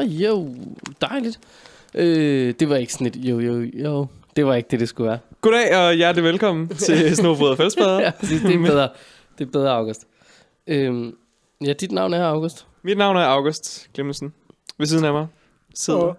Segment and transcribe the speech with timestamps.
[0.00, 0.54] Ja, jo,
[1.00, 1.40] dejligt.
[1.94, 4.06] Øh, det var ikke sådan et, jo, jo, jo.
[4.36, 5.18] Det var ikke det, det skulle være.
[5.40, 8.00] Goddag og hjertelig velkommen til Snobrød og Fællesbader.
[8.00, 8.88] ja, præcis, det er bedre.
[9.38, 10.06] Det er bedre, August.
[10.66, 11.16] Øhm,
[11.64, 12.66] ja, dit navn er August.
[12.82, 14.32] Mit navn er August Glemmensen.
[14.78, 15.26] Ved siden af mig
[15.74, 16.16] sidder Og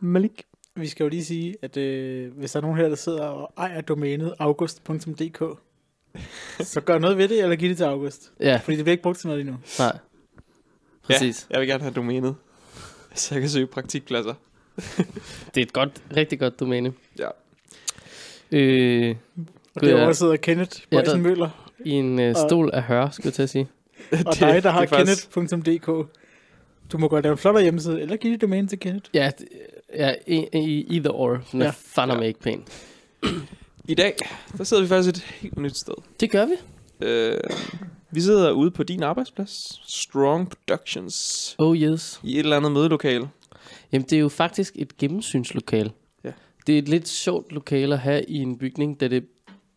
[0.00, 0.42] Malik.
[0.76, 3.52] vi skal jo lige sige, at øh, hvis der er nogen her, der sidder og
[3.58, 5.42] ejer domænet august.dk,
[6.60, 8.32] så gør noget ved det, eller giv det til August.
[8.40, 9.58] Ja, Fordi det bliver ikke brugt til noget lige nu.
[9.78, 9.98] nej.
[11.02, 11.46] Præcis.
[11.50, 12.34] Ja, jeg vil gerne have domænet,
[13.14, 14.34] så jeg kan søge praktikpladser.
[15.54, 16.92] Det er et godt, rigtig godt domæne.
[17.18, 17.28] Ja.
[18.52, 19.16] Øh,
[19.74, 19.94] Og Gud, ja.
[19.96, 23.34] derovre sidder Kenneth Ja, Bøjsen der- Møller, I en øh, stol af hør, skulle jeg
[23.34, 23.68] til at sige.
[24.26, 24.96] og dig, der har det er
[25.36, 25.86] kenneth.dk.
[26.92, 29.10] Du må godt lave en flottere hjemmeside, eller give dit domæne til Kenneth.
[29.14, 29.30] Ja,
[29.96, 31.40] ja i, i either or.
[31.52, 31.72] Den er Ja.
[31.76, 32.22] fandme Ja.
[32.22, 32.64] ikke pæn.
[33.88, 34.16] I dag,
[34.58, 35.94] der sidder vi faktisk et helt nyt sted.
[36.20, 36.52] Det gør vi.
[37.06, 37.40] Øh,
[38.12, 42.20] vi sidder ude på din arbejdsplads, Strong Productions, Oh yes.
[42.24, 43.28] i et eller andet mødelokale.
[43.92, 45.90] Jamen, det er jo faktisk et gennemsynslokale.
[46.24, 46.32] Ja.
[46.66, 49.26] Det er et lidt sjovt lokale at have i en bygning, da det,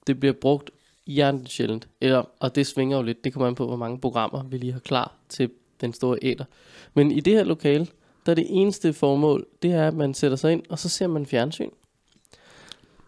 [0.07, 0.69] det bliver brugt
[1.07, 1.87] hjernet sjældent.
[2.01, 3.23] Eller, og det svinger jo lidt.
[3.23, 5.49] Det kommer an på, hvor mange programmer vi lige har klar til
[5.81, 6.45] den store æder.
[6.93, 7.87] Men i det her lokale,
[8.25, 11.07] der er det eneste formål, det er, at man sætter sig ind, og så ser
[11.07, 11.69] man fjernsyn.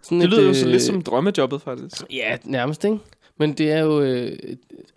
[0.01, 2.03] Sådan Det et, lyder jo så øh, lidt som drømmejobbet, faktisk.
[2.13, 2.97] Ja, nærmest, ikke?
[3.37, 4.01] Men det er jo...
[4.01, 4.37] Øh,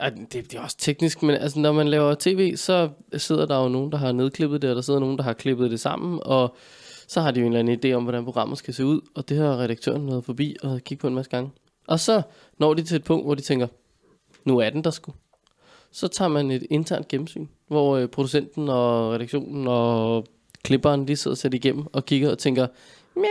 [0.00, 3.68] det, det er også teknisk, men altså, når man laver tv, så sidder der jo
[3.68, 6.56] nogen, der har nedklippet det, og der sidder nogen, der har klippet det sammen, og
[7.08, 9.28] så har de jo en eller anden idé om, hvordan programmet skal se ud, og
[9.28, 11.50] det har redaktøren været forbi og kigget på en masse gange.
[11.86, 12.22] Og så
[12.58, 13.66] når de til et punkt, hvor de tænker,
[14.44, 15.12] nu er den der sgu.
[15.92, 20.24] Så tager man et internt gennemsyn, hvor øh, producenten og redaktionen og
[20.64, 22.66] klipperen lige sidder og sætter igennem og kigger og tænker,
[23.16, 23.24] meh,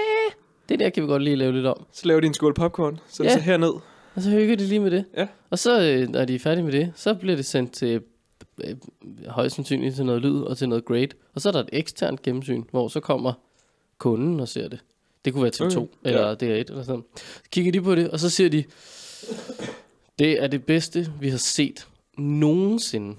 [0.70, 1.86] det der kan vi godt lige lave lidt om.
[1.92, 3.30] Så laver de en skål popcorn, så Ja.
[3.30, 3.74] det så herned.
[4.18, 5.06] Og så hygger de lige med det.
[5.18, 5.28] Ja.
[5.50, 8.02] Og så, øh, når de er færdige med det, så bliver det sendt til
[8.64, 8.76] øh,
[9.28, 11.08] højst sandsynligt til noget lyd og til noget grade.
[11.34, 13.34] Og så er der et eksternt gennemsyn, hvor så kommer
[13.98, 14.80] kunden og ser det.
[15.26, 16.10] Det kunne være til Okay, to ja.
[16.10, 17.04] eller DR1 eller sådan.
[17.16, 18.64] Så kigger de på det, og så siger de,
[20.20, 23.16] det er det bedste, vi har set nogensinde.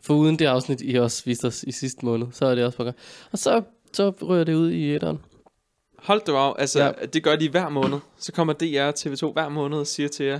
[0.00, 2.76] For uden det afsnit, I også viste os i sidste måned, så er det også
[2.76, 2.96] på gang.
[3.32, 3.62] Og så,
[3.92, 5.18] så rører det ud i etteren.
[6.04, 6.54] Hold det af.
[6.58, 6.92] Altså, Ja.
[7.06, 7.98] det gør de hver måned.
[8.18, 10.38] Så kommer DR og TV2 hver måned og siger til jer,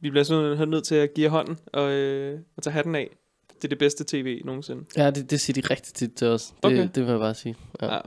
[0.00, 3.16] vi bliver sådan nødt til at give jer hånden og, øh, og tage hatten af.
[3.56, 4.84] Det er det bedste tv nogensinde.
[4.96, 6.46] Ja, det, det siger de rigtig tit til os.
[6.46, 6.88] Det, Okay.
[6.94, 7.56] det vil jeg bare sige.
[7.82, 7.94] Ja.
[7.94, 8.00] Ja.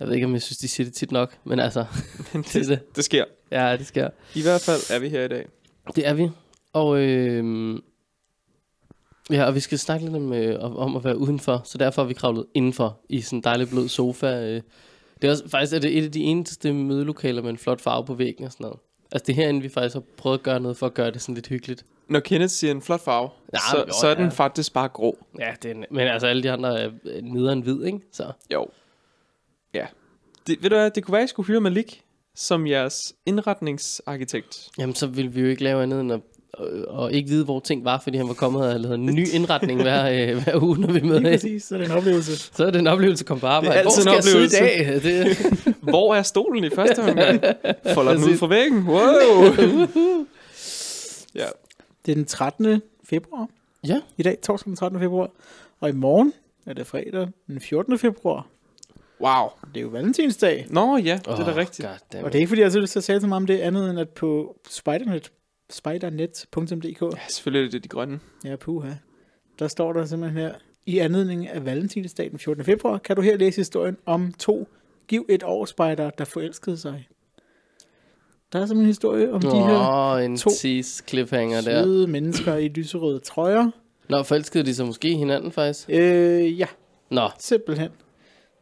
[0.00, 1.84] Jeg ved ikke, om jeg synes, de siger det tit nok, men altså,
[2.32, 2.96] Men det det, det.
[2.96, 3.24] det sker.
[3.50, 4.10] Ja, det sker.
[4.34, 5.46] I hvert fald er vi her i dag.
[5.96, 6.28] Det er vi.
[6.72, 7.78] Og, øh,
[9.30, 12.06] ja, og vi skal snakke lidt om, øh, om at være udenfor, så derfor har
[12.08, 14.42] vi kravlet indenfor i sådan en dejlig blød sofa.
[14.54, 14.62] Øh.
[15.22, 18.04] Det er også, faktisk er det et af de eneste mødelokaler med en flot farve
[18.04, 18.78] på væggen og sådan noget.
[19.12, 21.22] Altså det er herinde, vi faktisk har prøvet at gøre noget for at gøre det
[21.22, 21.84] sådan lidt hyggeligt.
[22.08, 24.30] Når Kenneth siger en flot farve, Ja, så, jo, så er den ja.
[24.30, 25.18] faktisk bare grå.
[25.38, 26.90] Ja, det er, men altså alle de andre er
[27.22, 28.00] nederen hvid, ikke?
[28.12, 28.66] Så Jo.
[29.74, 29.86] Ja.
[30.46, 32.02] Det, ved du hvad, det kunne være, at I skulle hyre Malik
[32.34, 34.68] som jeres indretningsarkitekt.
[34.78, 36.20] Jamen, så ville vi jo ikke lave andet end at
[36.88, 39.28] og ikke vide, hvor ting var, fordi han var kommet og havde lavet en ny
[39.38, 42.36] indretning hver, øh, hver uge, når vi møder Lige præcis, så er det en oplevelse.
[42.36, 43.74] Så er det en oplevelse at komme på arbejde.
[43.74, 45.02] Det er Hvor en skal jeg sidde i dag?
[45.02, 47.40] Det, Hvor er stolen i første omgang?
[47.94, 48.86] Folder den ud fra væggen.
[48.88, 48.98] Wow.
[51.34, 51.46] ja.
[52.06, 52.82] Det er den 13.
[53.04, 53.48] februar.
[53.86, 54.00] Ja.
[54.16, 55.00] I dag, torsdag den 13.
[55.00, 55.30] februar.
[55.80, 56.32] Og i morgen
[56.66, 57.98] er det fredag den 14.
[57.98, 58.46] februar.
[59.20, 59.48] Wow.
[59.74, 60.66] Det er jo valentinsdag.
[60.70, 61.88] Nå ja, det er da Åh, rigtigt.
[61.88, 63.58] Og det er ikke fordi, jeg har lyst til at tale så meget om det
[63.58, 65.32] andet, end at på spidernet,
[65.70, 68.20] spidernet.dk, Ja, selvfølgelig er det de grønne.
[68.44, 68.90] ja, puha,
[69.58, 70.54] der står der simpelthen her,
[70.86, 72.64] i anledning af valentinsdag den 14.
[72.64, 74.68] februar, kan du her læse historien om to
[75.08, 77.08] giv et år spejdere, der forelskede sig.
[78.52, 81.82] Der er simpelthen en historie om de her en to tease cliffhanger der.
[81.84, 83.70] søde mennesker i lyserøde trøjer.
[84.08, 85.88] Nå, forelskede de sig måske hinanden faktisk?
[85.90, 86.66] Øh, ja,
[87.10, 87.90] Nå, simpelthen.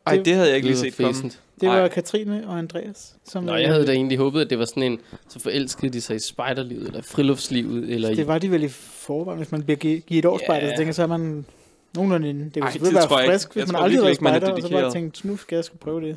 [0.07, 1.31] Ej, Det- det havde jeg ikke lige set komme.
[1.61, 1.81] Det Ej.
[1.81, 3.17] var Katrine og Andreas.
[3.25, 6.01] Som, Nå, jeg havde da egentlig håbet, at det var sådan en, så forelskede de
[6.01, 8.15] sig i spejderlivet, eller friluftslivet, eller i...
[8.15, 10.47] Det var de vel i forvejen, hvis man bliver gi- givet et års Ja.
[10.47, 11.47] spejder, så tænker så er man
[11.95, 12.45] nogenlunde inde.
[12.45, 13.33] Det Ej, vil selvfølgelig være ikke.
[13.33, 15.57] frisk, hvis Jeg man aldrig har været er spejder, og så bare tænkt, nu skal
[15.57, 16.17] jeg sgu prøve det.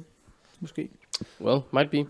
[0.60, 0.90] Måske.
[1.42, 2.06] Well, might be.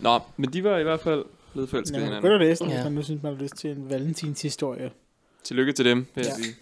[0.00, 2.30] Nå, men de var i hvert fald blevet forelsket Ja, hinanden.
[2.30, 2.76] godt læse den, Ja.
[2.76, 4.90] hvis man nu synes, man har lyst til en valentins historie.
[5.44, 6.42] Tillykke til dem, vil jeg Ja.
[6.44, 6.54] sige.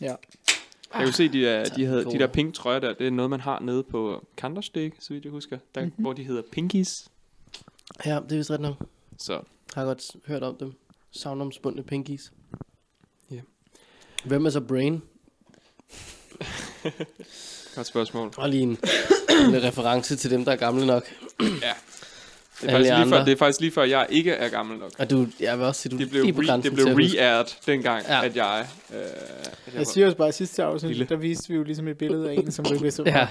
[0.00, 0.14] Ja.
[0.94, 3.10] Jeg kunne se, de, er, tak de, havde, de der pink trøjer der, det er
[3.10, 5.88] noget, man har nede på Counter-Strike, så vidt jeg husker, der, Mhm.
[5.88, 6.02] mm-hmm.
[6.04, 7.08] hvor de hedder Pinkies.
[8.06, 8.76] Ja, det er vist ret nok.
[9.18, 9.40] Så
[9.74, 10.72] Har godt hørt om dem.
[11.10, 12.32] Savnomspundne pinkies.
[13.30, 13.40] Ja.
[14.24, 15.02] Hvem er så Brain?
[17.74, 18.32] godt spørgsmål.
[18.36, 21.04] Og lige en, en reference til dem, der er gamle nok.
[21.40, 21.72] Ja.
[22.66, 24.90] Det er, faktisk lige før, det er faktisk lige før, jeg ikke er gammel nok.
[24.98, 27.58] Og du, jeg vil også sige, du Det blev, lige på re, det blev re-aired
[27.66, 28.24] dengang, Ja.
[28.24, 28.66] at jeg...
[28.92, 29.06] Øh, at
[29.66, 31.06] jeg Jeg siger også bare, at sidste afsnit, Lille.
[31.08, 33.28] der viste vi jo ligesom et billede af en, som ikke vidste, Ja,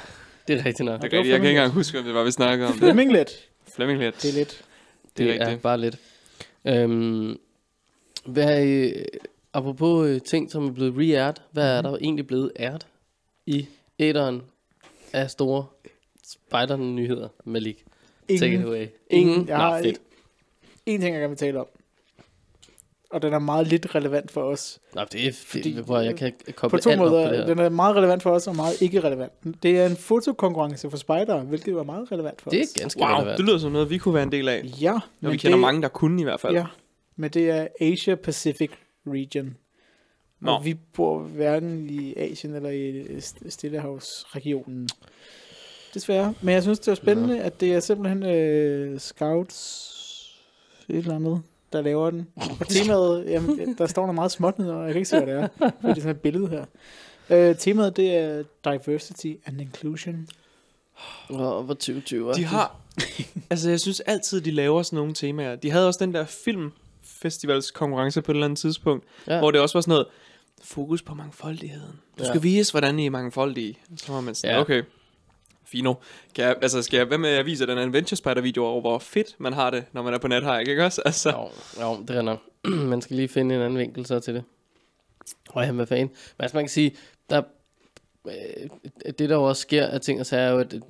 [0.47, 1.01] det er rigtigt nok.
[1.01, 1.31] det er rigtigt.
[1.31, 2.73] Jeg kan ikke engang huske, om det var, vi snakkede om.
[2.77, 3.29] Flemming lidt.
[3.75, 4.63] Det er lidt.
[5.17, 5.61] Det er Det er rigtigt.
[5.61, 5.97] bare lidt.
[6.67, 7.37] Øhm,
[8.25, 8.91] hvad, øh,
[9.53, 12.79] apropos øh, ting, som er blevet re-aired, hvad er der egentlig blevet aired
[13.45, 13.67] i
[13.99, 14.41] æderen
[15.13, 15.65] af store
[16.27, 17.85] spider-nyheder, Malik?
[18.39, 18.87] Take it Ingen, away.
[19.09, 19.29] ingen.
[19.33, 19.47] Ingen?
[19.47, 19.97] Jeg Nå, har fedt.
[20.85, 21.67] en ting, jeg gerne vil tale om.
[23.11, 24.79] Og den er meget lidt relevant for os.
[24.95, 27.29] Nå, det er Fordi, hvor jeg kan På koble to alt op på måder.
[27.29, 27.45] det her.
[27.45, 29.31] Den er meget relevant for os, og meget ikke relevant.
[29.63, 32.73] Det er en fotokonkurrence for spejdere, hvilket var meget relevant for Det er os.
[32.73, 33.37] ganske Wow, relevant.
[33.37, 34.63] det lyder som noget, vi kunne være en del af.
[34.81, 36.53] Ja, Og men vi kender det, mange, der kunne i hvert fald.
[36.53, 36.65] Ja,
[37.15, 38.71] men det er Asia Pacific
[39.07, 39.55] Region.
[40.39, 40.51] Nå.
[40.51, 43.03] Og vi bor hverken i Asien eller i
[43.49, 44.89] Stillehavsregionen.
[45.93, 46.33] Desværre.
[46.41, 49.89] Men jeg synes, det er spændende, at det er simpelthen øh, Scouts
[50.89, 51.41] et eller andet,
[51.73, 52.27] der laver den.
[52.59, 55.35] Og temaet, jamen, der står noget meget småt ned, og jeg kan ikke se, hvad
[55.35, 55.47] det er.
[55.81, 56.65] For det er sådan et billede her.
[57.29, 60.27] Øh, temaet, det er Diversity and Inclusion.
[61.29, 62.75] Og hvor 2020 er De har...
[63.49, 65.55] altså, jeg synes altid, de laver sådan nogle temaer.
[65.55, 69.39] De havde også den der filmfestivals konkurrence på et eller andet tidspunkt, Ja.
[69.39, 70.07] hvor det også var sådan noget,
[70.63, 71.91] fokus på mangfoldigheden.
[72.19, 72.29] Du Ja.
[72.29, 73.77] skal vise, hvordan I er mangfoldige.
[73.97, 74.61] Så var man sådan, ja.
[74.61, 74.83] okay,
[75.73, 75.93] fino.
[76.35, 78.81] Kan jeg, altså, skal jeg, hvad med, at jeg viser den Adventure Spider video over,
[78.81, 81.01] hvor fedt man har det, når man er på nethike, ikke også?
[81.05, 81.49] Altså, Jo,
[81.81, 82.39] jo, det er nok.
[82.91, 84.43] man skal lige finde en anden vinkel så til det.
[85.49, 86.07] Og jeg er fan.
[86.07, 86.09] Men
[86.39, 86.95] altså man kan sige,
[87.29, 87.41] der,
[88.27, 88.33] øh,
[89.05, 90.83] det der jo også sker af ting og sager, er jo, at det,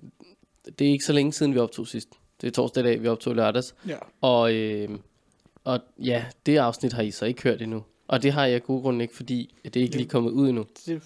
[0.80, 2.09] det er ikke så længe siden, vi optog sidst.
[2.41, 3.75] Det er torsdag i dag, vi optog lørdags.
[3.88, 3.97] Ja.
[4.21, 4.89] Og, øh,
[5.63, 7.83] og ja, det afsnit har I så ikke hørt endnu.
[8.07, 10.50] Og det har jeg af gode grunde ikke, fordi det er ikke lige kommet ud
[10.50, 10.65] endnu.
[10.86, 11.01] Det,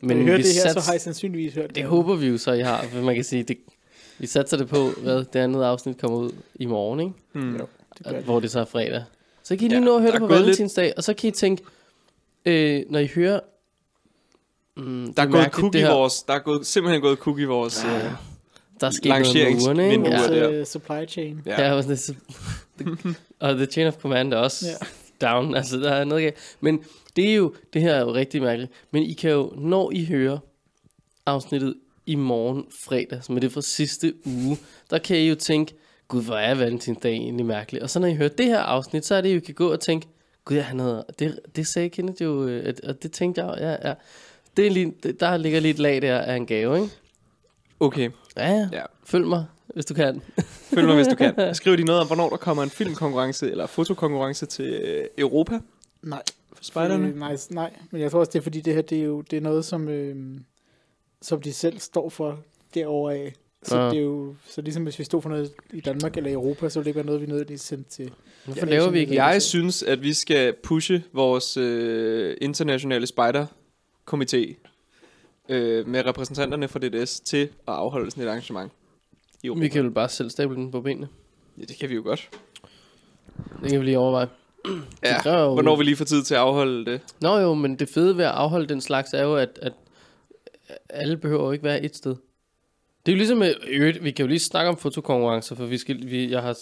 [0.00, 2.26] Men Men I hører det her, sats- så har I sandsynligvis hørt det håber vi
[2.26, 2.82] jo så, I har.
[2.82, 3.58] For man kan sige, det,
[4.18, 7.12] vi satser det på, hvad det andet afsnit kommer ud i morgen, ikke?
[7.32, 7.56] hmm.
[7.56, 7.66] Jo.
[7.98, 8.24] Det gør det.
[8.24, 9.04] hvor det så er fredag.
[9.42, 11.14] Så kan I lige Ja, nå at høre det på gået lidt- valentinsdag, og så
[11.14, 11.62] kan I tænke,
[12.44, 13.40] øh, når I hører...
[14.76, 17.44] Mm, Der er det gået i det her- vores, der er gået, simpelthen gået i
[17.44, 17.84] vores...
[17.84, 17.96] Ja.
[17.96, 18.12] øh,
[18.80, 20.08] Der er sket noget med ugerne, ikke?
[20.10, 20.20] Ja.
[20.32, 20.46] Ja.
[20.46, 21.40] Vores øh, supply chain.
[21.46, 22.14] Ja, ja det, så-
[23.40, 24.86] og The Chain of Command også Ja.
[25.20, 26.56] Down, altså der er noget galt.
[26.60, 26.84] Men
[27.16, 30.04] det er jo, det her er jo rigtig mærkeligt, men I kan jo, når I
[30.04, 30.38] hører
[31.26, 31.74] afsnittet
[32.06, 34.58] i morgen fredag, som er det fra sidste uge,
[34.90, 35.74] der kan I jo tænke,
[36.08, 37.82] gud, hvor er valentinsdag egentlig mærkeligt.
[37.82, 39.80] Og så når I hører det her afsnit, så er det, I kan gå og
[39.80, 40.06] tænke,
[40.44, 43.88] gud, ja, han havde, det, det sagde Kenneth jo, øh, og det tænkte jeg, ja,
[43.88, 43.94] ja.
[44.56, 46.90] Det er lige, der ligger lige et lag der af en gave, ikke?
[47.80, 48.68] Okay, Ja, ja.
[48.72, 48.82] ja.
[49.04, 49.44] Følg mig,
[49.74, 50.22] hvis du kan.
[50.74, 51.34] Følg mig, hvis du kan.
[51.54, 55.58] Skriv de noget om, hvornår der kommer en filmkonkurrence eller fotokonkurrence til øh, Europa
[56.02, 56.22] Nej.
[56.52, 57.08] for spejderne.
[57.08, 59.20] Øh, nej, nej, men jeg tror også, det er fordi, det her det er jo
[59.20, 60.16] det er noget, som, øh,
[61.22, 62.38] som de selv står for
[62.74, 63.34] derovre af.
[63.62, 63.90] Så Ah.
[63.90, 66.78] det er jo, så ligesom hvis vi stod for noget i Danmark eller Europa, så
[66.78, 68.10] ville det ikke være noget, vi nødvendigvis sendte til.
[68.44, 74.54] Hvorfor Ja, laver vi ikke Jeg synes, at vi skal pushe vores øh, internationale spider-komité
[75.48, 78.72] øh, med repræsentanterne fra DDS til at afholde sådan et arrangement
[79.42, 79.60] i Europa.
[79.60, 81.08] Vi kan jo bare selv stable den på benene.
[81.58, 82.28] Ja, det kan vi jo godt.
[83.62, 84.28] Det kan vi lige overveje.
[85.04, 87.00] Ja, jo- hvornår vi lige får tid til at afholde det.
[87.20, 89.72] Nå jo, men det fede ved at afholde den slags er jo, at, at
[90.88, 92.14] alle behøver jo ikke være et sted.
[93.06, 96.10] Det er jo ligesom, øvrigt, vi kan jo lige snakke om fotokonkurrencer, for vi skal,
[96.10, 96.58] vi, jeg, har,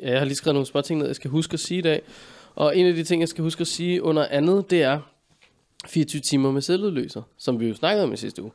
[0.00, 1.82] ja, jeg har lige skrevet nogle små ting ned, jeg skal huske at sige i
[1.82, 2.02] dag.
[2.54, 5.00] Og en af de ting, jeg skal huske at sige under andet, det er
[5.86, 8.52] 24 timer med selvudløser, som vi jo snakkede om i sidste uge.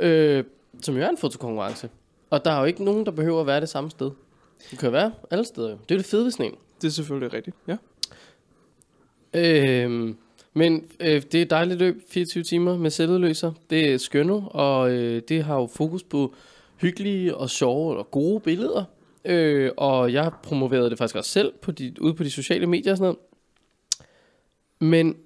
[0.00, 0.44] Øh,
[0.82, 1.88] som jo er en fotokonkurrence.
[2.34, 4.10] Og der er jo ikke nogen, der behøver at være det samme sted.
[4.70, 5.70] Det kan være alle steder.
[5.70, 5.76] jo.
[5.88, 6.54] Det er jo det fede ved sådan en.
[6.82, 7.76] Det er selvfølgelig rigtigt, ja.
[9.34, 10.16] Øhm,
[10.52, 13.52] men øh, det er et dejligt løb, 24 timer med selvudløser.
[13.70, 16.34] Det er skønne, og øh, det har jo fokus på
[16.76, 18.84] hyggelige og sjove og gode billeder.
[19.24, 22.66] Øh, og jeg har promoveret det faktisk også selv på de, ude på de sociale
[22.66, 23.18] medier og sådan noget.
[24.92, 25.16] Men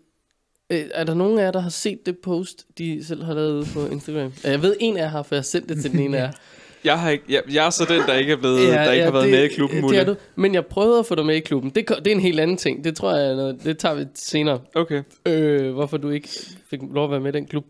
[0.71, 3.69] øh, er der nogen af jer, der har set det post, de selv har lavet
[3.75, 4.33] på Instagram?
[4.45, 6.23] Jeg ved, en af jer har, for jeg har sendt det til den ene af
[6.23, 6.33] jer.
[6.85, 9.05] Jeg, har ikke, jeg, jeg er så den, der ikke er blevet, ja, der ikke
[9.05, 9.99] har været det, med i klubben, Det Mulle.
[9.99, 10.17] er du.
[10.37, 11.71] Men jeg prøvede at få dig med i klubben.
[11.71, 12.85] Det, det er en helt anden ting.
[12.85, 14.61] Det tror jeg, noget, det tager vi senere.
[14.75, 15.03] Okay.
[15.27, 16.29] øh, hvorfor du ikke
[16.71, 17.65] fik lov at være med i den klub.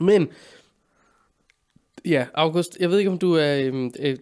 [0.00, 0.28] Men,
[2.04, 4.16] ja, August, jeg ved ikke, om du er, øh, øh,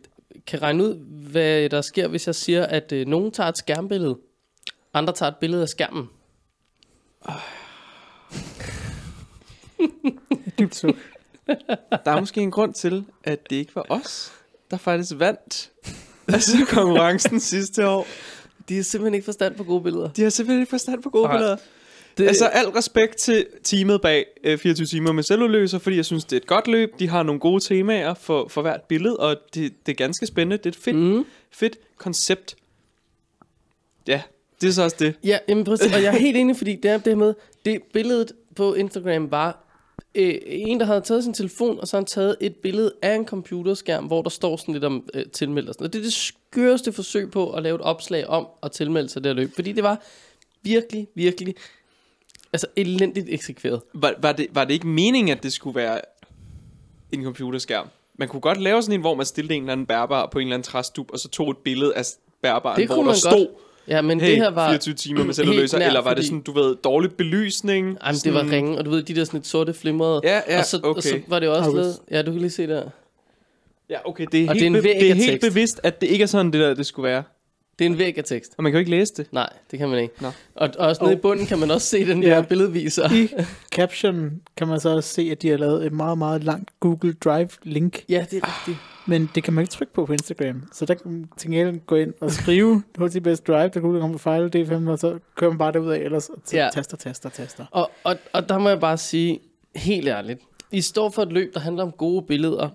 [0.46, 0.94] kan regne ud,
[1.30, 4.16] hvad der sker, hvis jeg siger, at øh, nogen tager et skærmbillede,
[4.94, 6.08] andre tager et billede af skærmen.
[10.58, 10.94] Dybt suk.
[12.05, 14.33] Der er måske en grund til, at det ikke var os,
[14.71, 15.71] der faktisk vandt
[16.29, 18.07] altså konkurrencen sidste år.
[18.69, 20.11] De har simpelthen ikke forstand på gode billeder.
[20.11, 21.37] De har simpelthen ikke forstand på gode Nej.
[21.37, 21.57] billeder.
[22.19, 22.26] Det...
[22.26, 26.33] Altså, al respekt til teamet bag øh, 24 timer med selvudløser, fordi jeg synes, det
[26.33, 26.99] er et godt løb.
[26.99, 30.57] De har nogle gode temaer for, for hvert billede, og det, det er ganske spændende.
[30.57, 31.25] Det er et fedt, mm.
[31.50, 32.57] fedt koncept.
[34.07, 34.23] Ja,
[34.61, 35.15] det er så også det.
[35.25, 35.95] Ja, jamen præcis.
[35.95, 37.35] Og jeg er helt enig, fordi det er det med,
[37.65, 39.65] det billedet på Instagram var
[40.15, 43.15] øh, en, der havde taget sin telefon, og så har han taget et billede af
[43.15, 45.85] en computerskærm, hvor der står sådan lidt om øh, tilmeldelsen.
[45.85, 45.93] og.
[45.93, 49.31] Det er det skøreste forsøg på at lave et opslag om at tilmelde sig det
[49.31, 50.03] her løb, fordi det var
[50.62, 51.55] virkelig, virkelig
[52.53, 53.81] altså elendigt eksekveret.
[53.95, 56.00] Var, var, det, var det ikke meningen, at det skulle være
[57.12, 57.88] en computerskærm?
[58.19, 60.47] Man kunne godt lave sådan en, hvor man stillede en eller anden bærbar på en
[60.47, 62.05] eller anden træstup, og så tog et billede af
[62.43, 63.65] bærbaren, hvor der stod, godt.
[63.88, 64.69] Ja, men hey, det her var...
[64.69, 65.35] 24 timer med
[65.78, 67.87] nær, eller var det fordi- sådan, du ved, dårlig belysning?
[67.87, 70.21] Jamen, det sådan, var ringe, og du ved, de der sådan lidt sorte flimrede.
[70.25, 71.23] Ja, ja, og, så, og så okay.
[71.28, 71.99] var det også lavet...
[72.11, 72.83] Ja, du kan lige se der.
[73.90, 75.49] Ja, okay, det er, Og helt, det er be- det er helt tekst.
[75.49, 77.23] bevidst, at det ikke er sådan, det der, det skulle være.
[77.78, 78.55] Det er en væg af tekst.
[78.59, 79.26] Og man kan jo ikke læse det.
[79.33, 80.14] Nej, det kan man ikke.
[80.21, 80.28] Nå.
[80.55, 82.28] Og, og også nede i bunden kan man også se den Ja.
[82.28, 83.12] der billedviser.
[83.12, 83.28] I
[83.76, 87.12] caption kan man så også se, at de har lavet et meget, meget langt Google
[87.25, 88.05] Drive-link.
[88.09, 88.78] Ja, det er rigtigt.
[89.09, 90.63] Men det kan man ikke trykke på på Instagram.
[90.73, 94.15] Så der kan man til gengæld gå ind og skrive HTTPS Drive, der kunne komme
[94.15, 96.69] på fejl D5, og så kører man bare derud af, ellers og Ja.
[96.73, 97.65] taster, taster, taster.
[97.71, 99.41] Og, og, og der må jeg bare sige,
[99.77, 100.41] helt ærligt,
[100.73, 102.69] I står for et løb, der handler om gode billeder.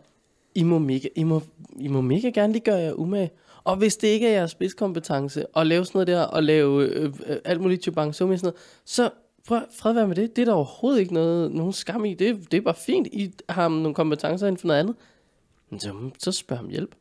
[0.56, 1.42] I må mega, I må,
[1.80, 3.32] I må mega gerne lige gøre jer umage.
[3.64, 7.14] Og hvis det ikke er jeres spidskompetence at lave sådan noget der, og lave øh,
[7.28, 8.54] øh, alt muligt chubang sådan noget,
[8.86, 9.10] så
[9.48, 10.36] prøv fred være med det.
[10.36, 12.14] Det er der overhovedet ikke noget, nogen skam i.
[12.14, 13.08] Det, det er bare fint.
[13.08, 14.96] I har nogle kompetencer inden for noget andet.
[15.80, 16.96] Så, så spørg om hjælp.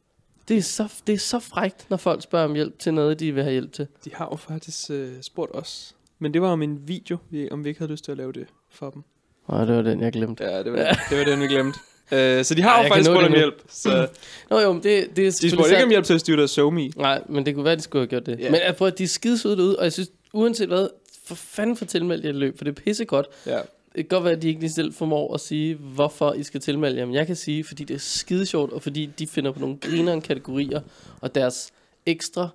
[0.48, 3.32] Det er, så, det er så frægt, når folk spørger om hjælp til noget, de
[3.32, 3.86] vil have hjælp til.
[4.04, 5.96] De har jo faktisk øh, spurgt os.
[6.18, 8.32] Men det var om en video, vi, om vi ikke havde lyst til at lave
[8.32, 9.02] det for dem.
[9.46, 10.44] Og det var den, jeg glemte.
[10.44, 11.78] Ja, det var, det, var den, vi glemte.
[12.12, 13.62] Øh, så de har Ej, jo jeg faktisk spurgt om hjælp.
[13.68, 14.08] Så
[14.50, 16.50] Nå jo, men det, det er de spurgte ikke om hjælp til at styre deres
[16.50, 16.88] SoMe.
[16.96, 18.38] Nej, men det kunne være, de skulle have gjort det.
[18.38, 18.42] Ja.
[18.42, 18.52] Yeah.
[18.52, 20.88] Men jeg prøver, at de er skidesøde derude, og jeg synes, uanset hvad,
[21.24, 23.26] for fanden for tilmeldt jer et løb, for det er pissegodt.
[23.46, 23.58] Ja.
[23.96, 26.60] Det kan godt være, at de ikke lige selv formår at sige, hvorfor I skal
[26.60, 27.06] tilmelde jer.
[27.06, 29.76] Men jeg kan sige, fordi det er skide sjovt, og fordi de finder på nogle
[29.76, 30.80] grineren kategorier,
[31.20, 31.72] og deres
[32.06, 32.48] ekstra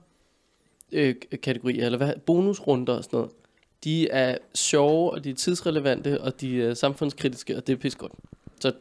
[0.91, 3.31] øh, kategorier, eller hvad, bonusrunder og sådan noget,
[3.83, 8.13] de er sjove, og de er tidsrelevante, og de er samfundskritiske, og det er pissegodt.
[8.59, 8.71] Så,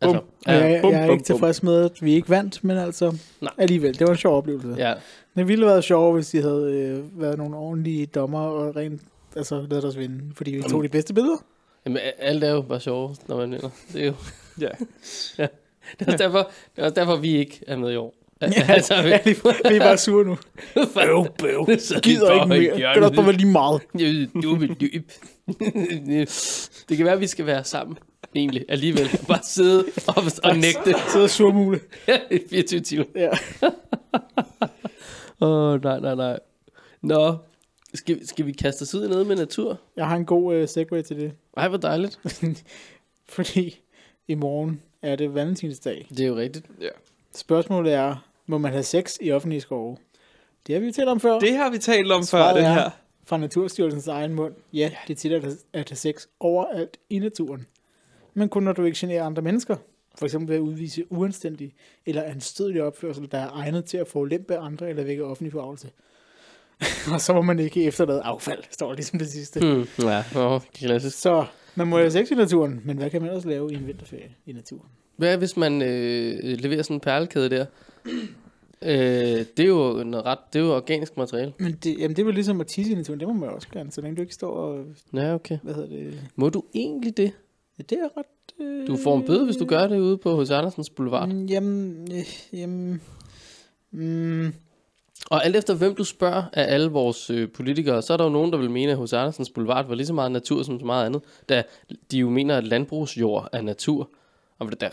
[0.00, 0.24] altså, Bum.
[0.46, 3.16] Ja, jeg, bum, jeg er bum, ikke tilfreds med, at vi ikke vandt, men altså
[3.40, 3.52] Nej.
[3.58, 4.74] alligevel, det var en sjov oplevelse.
[4.78, 4.94] ja.
[5.36, 9.02] Det ville have været sjovere, hvis de havde øh, været nogle ordentlige dommer og rent
[9.36, 11.36] altså, lavet os vinde, fordi vi tog de bedste billeder.
[11.86, 13.70] Jamen, alt er jo bare sjovere, når man vinder.
[13.92, 14.14] Det er jo...
[15.38, 15.46] Ja.
[15.98, 18.14] Det er også derfor, det er også derfor vi ikke er med i år.
[18.40, 20.38] Ja, altså, vi, ja, vi, er bare sure nu.
[20.74, 21.66] bøv, bøv.
[22.02, 22.94] Gider ikke mere.
[22.94, 23.82] Kan også bare lige meget.
[24.42, 25.12] Du vil løb.
[26.88, 27.98] Det kan være, at vi skal være sammen.
[28.34, 29.08] Egentlig, alligevel.
[29.28, 31.80] Bare sidde og, og nægte Sidder surmule.
[32.30, 33.04] i 24 timer.
[33.14, 33.28] Ja.
[35.40, 36.38] Åh, oh, nej, nej, nej.
[37.02, 37.36] Nå,
[37.94, 39.80] skal, skal vi kaste os ud i noget med natur?
[39.96, 41.32] Jeg har en god øh, segue til det.
[41.56, 42.20] Ej, hvor dejligt.
[43.28, 43.80] Fordi
[44.28, 46.06] i morgen er det valentinsdag.
[46.10, 46.66] Det er jo rigtigt.
[46.80, 46.88] ja.
[47.34, 49.96] Spørgsmålet er, må man have sex i offentlige skove?
[50.66, 51.38] Det har vi jo talt om før.
[51.38, 52.90] Det har vi talt om før, Svaret det er- her.
[53.26, 54.54] Fra Naturstyrelsens egen mund.
[54.72, 57.66] Ja, det er tit at have- at have sex overalt i naturen.
[58.34, 59.76] Men kun når du ikke generer andre mennesker.
[60.14, 61.74] For eksempel ved at udvise uanstændig
[62.06, 65.90] eller anstødelig opførsel, der er egnet til at få lempe andre eller vække offentlig forarvelse.
[67.14, 69.60] og så må man ikke efterlade affald, står ligesom det sidste.
[69.60, 71.18] Hmm, ja, åh, klassisk.
[71.18, 73.86] Så man må have sex i naturen, men hvad kan man også lave i en
[73.86, 74.88] vinterferie i naturen?
[75.16, 77.66] Hvad hvis man øh, leverer sådan en perlekæde der?
[78.86, 78.90] Øh,
[79.56, 81.52] det er jo noget ret, det er jo organisk materiale.
[81.58, 83.54] Men det, jamen det er vel ligesom at tisse i naturen, det må man jo
[83.54, 85.58] også gerne, så længe du ikke står og, Ja, okay.
[85.62, 87.32] hvad hedder det, Må du egentlig det?
[87.78, 88.66] ja, det er ret...
[88.66, 90.50] Øh, Du får en bøde, hvis du gør det ude på H.C.
[90.50, 91.28] Andersens Boulevard.
[91.28, 93.00] Mm, Jamen, øh, jamen,
[93.90, 94.52] mm,
[95.30, 98.30] og alt efter hvem du spørger af alle vores øh, politikere, så er der jo
[98.30, 100.86] nogen, der vil mene, at hos Andersens Boulevard var lige så meget natur som så
[100.86, 101.22] meget andet.
[101.48, 101.62] Da
[102.10, 104.10] de jo mener, at landbrugsjord er natur.
[104.58, 104.90] Og det der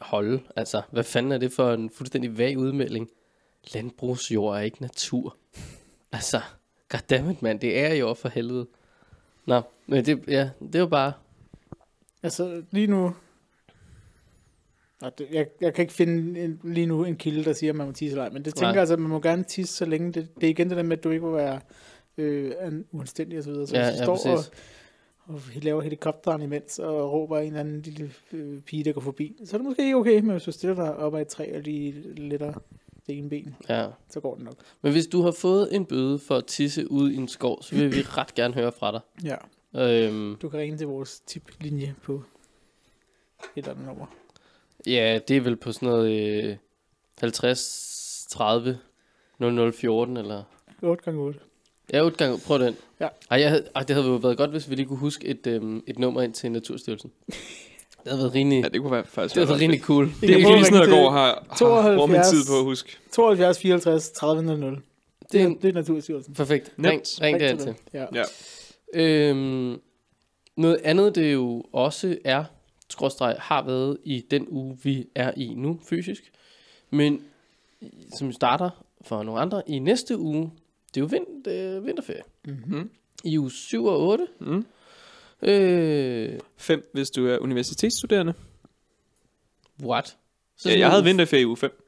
[0.00, 3.08] holde, altså, hvad fanden er det for en fuldstændig vag udmelding?
[3.74, 5.36] Landbrugsjord er ikke natur.
[6.12, 6.40] Altså,
[6.88, 8.66] goddammit mand, det er jo for helvede.
[9.46, 11.12] Nå, men det, ja, det er jo bare...
[12.22, 13.14] altså lige nu,
[15.32, 17.92] jeg, jeg kan ikke finde en, lige nu en kilde, der siger, at man må
[17.92, 20.12] tisse eller ej, men det tænker jeg altså, at man må gerne tisse, så længe
[20.12, 21.60] det, det er igen det der med, at du ikke må være
[22.18, 23.66] øh, en- uanstændig og så videre.
[23.66, 24.50] Så Ja, hvis du ja, står og, præcis.
[25.56, 29.36] og laver helikopteren imens, og råber en eller anden lille øh, pige, der går forbi,
[29.44, 31.52] så er det måske ikke okay, men hvis du stiller dig op ad et træ
[31.54, 32.52] og lige letter
[33.06, 33.86] det ene ben, Ja.
[34.08, 34.54] så går det nok.
[34.82, 37.74] Men hvis du har fået en bøde for at tisse ude i en skov, så
[37.74, 39.00] vil vi ret gerne høre fra dig.
[39.24, 39.36] Ja.
[40.06, 42.22] Øhm, Du kan ringe til vores tiplinje på et
[43.56, 44.06] eller andet nummer.
[44.86, 46.10] Ja, det er vel på sådan noget
[46.44, 46.56] øh,
[47.20, 48.78] 50 30
[49.72, 50.42] 0014 eller...
[50.82, 51.40] 8 gange 8.
[51.92, 52.38] Ja, otte gange.
[52.46, 52.76] Prøv den.
[53.00, 53.08] Ja.
[53.30, 55.46] Ej, jeg havde, ej, det havde jo været godt, hvis vi lige kunne huske et,
[55.46, 57.12] øhm, et nummer ind til Naturstyrelsen.
[57.26, 57.36] Det
[58.06, 60.04] havde været rimelig, Ja, det kunne være faktisk det havde være været rimelig cool.
[60.20, 61.98] Det er ikke lige sådan noget, jeg går og har, har 72.
[61.98, 62.96] brugt min tid på at huske.
[63.12, 64.74] 72 54 30 00.
[64.74, 64.82] Det
[65.32, 66.34] Det er, det er Naturstyrelsen.
[66.34, 66.72] Perfekt.
[66.78, 67.74] Ring, ring Ring det til.
[67.94, 68.06] Ja.
[68.14, 68.24] Ja.
[68.94, 69.80] Øhm,
[70.56, 72.44] noget andet, det jo også er,
[72.92, 76.32] skråstreg, har været i den uge, vi er i nu, fysisk.
[76.90, 77.22] Men
[78.18, 78.70] som starter
[79.02, 80.52] for nogle andre i næste uge,
[80.94, 82.22] det er jo vind, øh, vinterferie.
[82.44, 82.90] Mm-hmm.
[83.24, 84.26] I uge 7 og 8.
[84.40, 84.66] Mm.
[85.42, 88.34] Øh, Fem, hvis du er universitetsstuderende.
[89.82, 90.16] what?
[90.56, 91.78] Så Ja, jeg havde vinterferie i uge 5.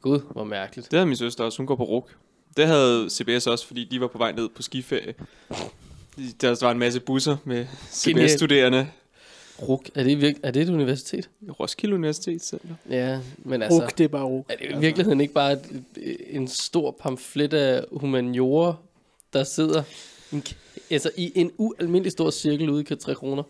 [0.00, 0.90] Gud, hvor mærkeligt.
[0.90, 1.58] Det havde min søster også.
[1.58, 2.16] Hun går på RUK.
[2.56, 5.14] Det havde CBS også, fordi de var på vej ned på skiferie.
[6.40, 7.66] Der var en masse busser med.
[7.92, 8.88] CBS-studerende.
[9.68, 11.28] RUK, er det, virke, er det et universitet?
[11.60, 12.74] Roskilde Universitetscenter.
[12.90, 13.82] Ja, men altså...
[13.82, 14.44] Ruk, det er bare ruk.
[14.48, 18.74] Er det i virkeligheden ikke bare et, et, en stor pamflet af humaniorer,
[19.32, 19.82] der sidder
[20.32, 20.42] en,
[20.90, 23.42] altså i en ualmindelig stor cirkel ude i 3 kroner?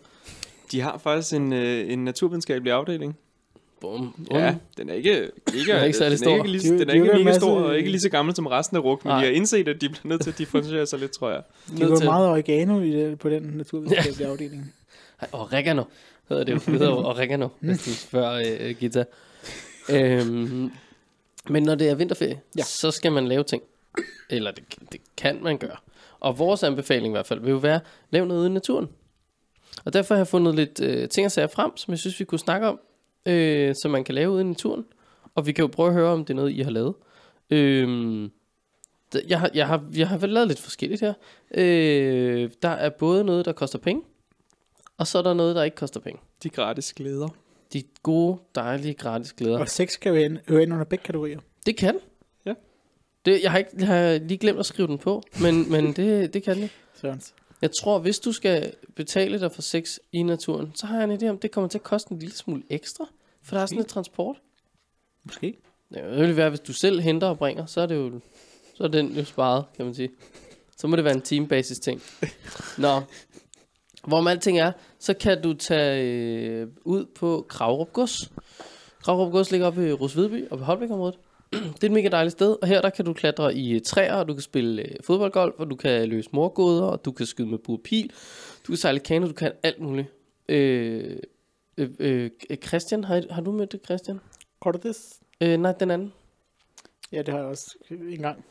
[0.71, 3.17] De har faktisk en, øh, en naturvidenskabelig afdeling.
[3.81, 4.37] Bum, bum.
[4.39, 5.31] Ja, den er ikke, ikke,
[5.65, 6.35] Den er ikke særlig den er stor.
[6.45, 8.47] ikke, lige, De- den de er ikke mega stor og ikke lige så gammel som
[8.47, 9.19] resten af RUK, men Nej.
[9.19, 11.41] de har indset, at de bliver nødt til at differentiere sig lidt, tror jeg.
[11.77, 14.73] De til- meget oregano i det, på den naturvidenskabelige afdeling.
[15.31, 15.83] Oregano
[16.29, 16.57] hedder det jo.
[16.57, 19.03] Det hedder jo oregano, hvis du spørger øh, Gita.
[19.89, 20.71] Øhm,
[21.49, 22.63] men når det er vinterferie, ja.
[22.63, 23.63] Så skal man lave ting.
[24.29, 25.77] Eller det, det kan man gøre.
[26.19, 28.89] Og vores anbefaling i hvert fald vil jo være, lav noget ude i naturen.
[29.85, 32.25] Og derfor har jeg fundet lidt øh, ting og sager frem, som jeg synes, vi
[32.25, 32.79] kunne snakke om,
[33.25, 34.85] øh, som man kan lave ude i naturen.
[35.35, 36.93] Og vi kan jo prøve at høre, om det er noget, I har lavet.
[37.49, 38.31] Øhm,
[39.27, 41.13] jeg, har, jeg, har, jeg har vel lavet lidt forskelligt her.
[41.53, 44.01] Øh, der er både noget, der koster penge,
[45.01, 46.19] og så er der noget, der ikke koster penge.
[46.43, 47.27] De gratis glæder.
[47.73, 49.59] De gode, dejlige, gratis glæder.
[49.59, 51.39] Og sex kan jo ind- ind under begge kategorier.
[51.65, 51.99] Det kan.
[52.45, 52.53] Ja.
[53.25, 56.33] Det, jeg, har ikke, jeg har lige glemt at skrive den på, men, men det,
[56.33, 56.69] det kan det.
[57.01, 57.33] Sørens.
[57.61, 61.23] Jeg tror, hvis du skal betale dig for sex i naturen, så har jeg en
[61.23, 63.05] idé om, det kommer til at koste en lille smule ekstra.
[63.43, 64.35] For der er sådan lidt transport.
[65.23, 65.57] Måske.
[65.95, 68.19] Ja, det vil være, hvis du selv henter og bringer, så er det jo,
[68.75, 70.09] så er den jo sparet, kan man sige.
[70.77, 72.01] Så må det være en teambasis ting.
[72.77, 73.01] Nå,
[74.07, 78.31] hvor med alting er, så kan du tage øh, ud på Kravrup Gods.
[79.03, 81.19] Kravrup Gods ligger oppe i Rosvedby og på Holbæk-området.
[81.51, 84.13] Det er et mega dejligt sted, og her der kan du klatre i øh, træer,
[84.13, 87.47] og du kan spille øh, fodboldgolf, og du kan løse morgåder, og du kan skyde
[87.47, 88.11] med burpil,
[88.67, 90.07] du kan sejle kano, du kan alt muligt.
[90.49, 91.17] Øh,
[91.77, 92.29] øh, øh,
[92.67, 94.19] Christian, har, har du mødt Christian?
[94.59, 95.19] Cordes?
[95.41, 96.13] Øh, nej, den anden.
[97.11, 98.45] Ja, det har jeg også en gang.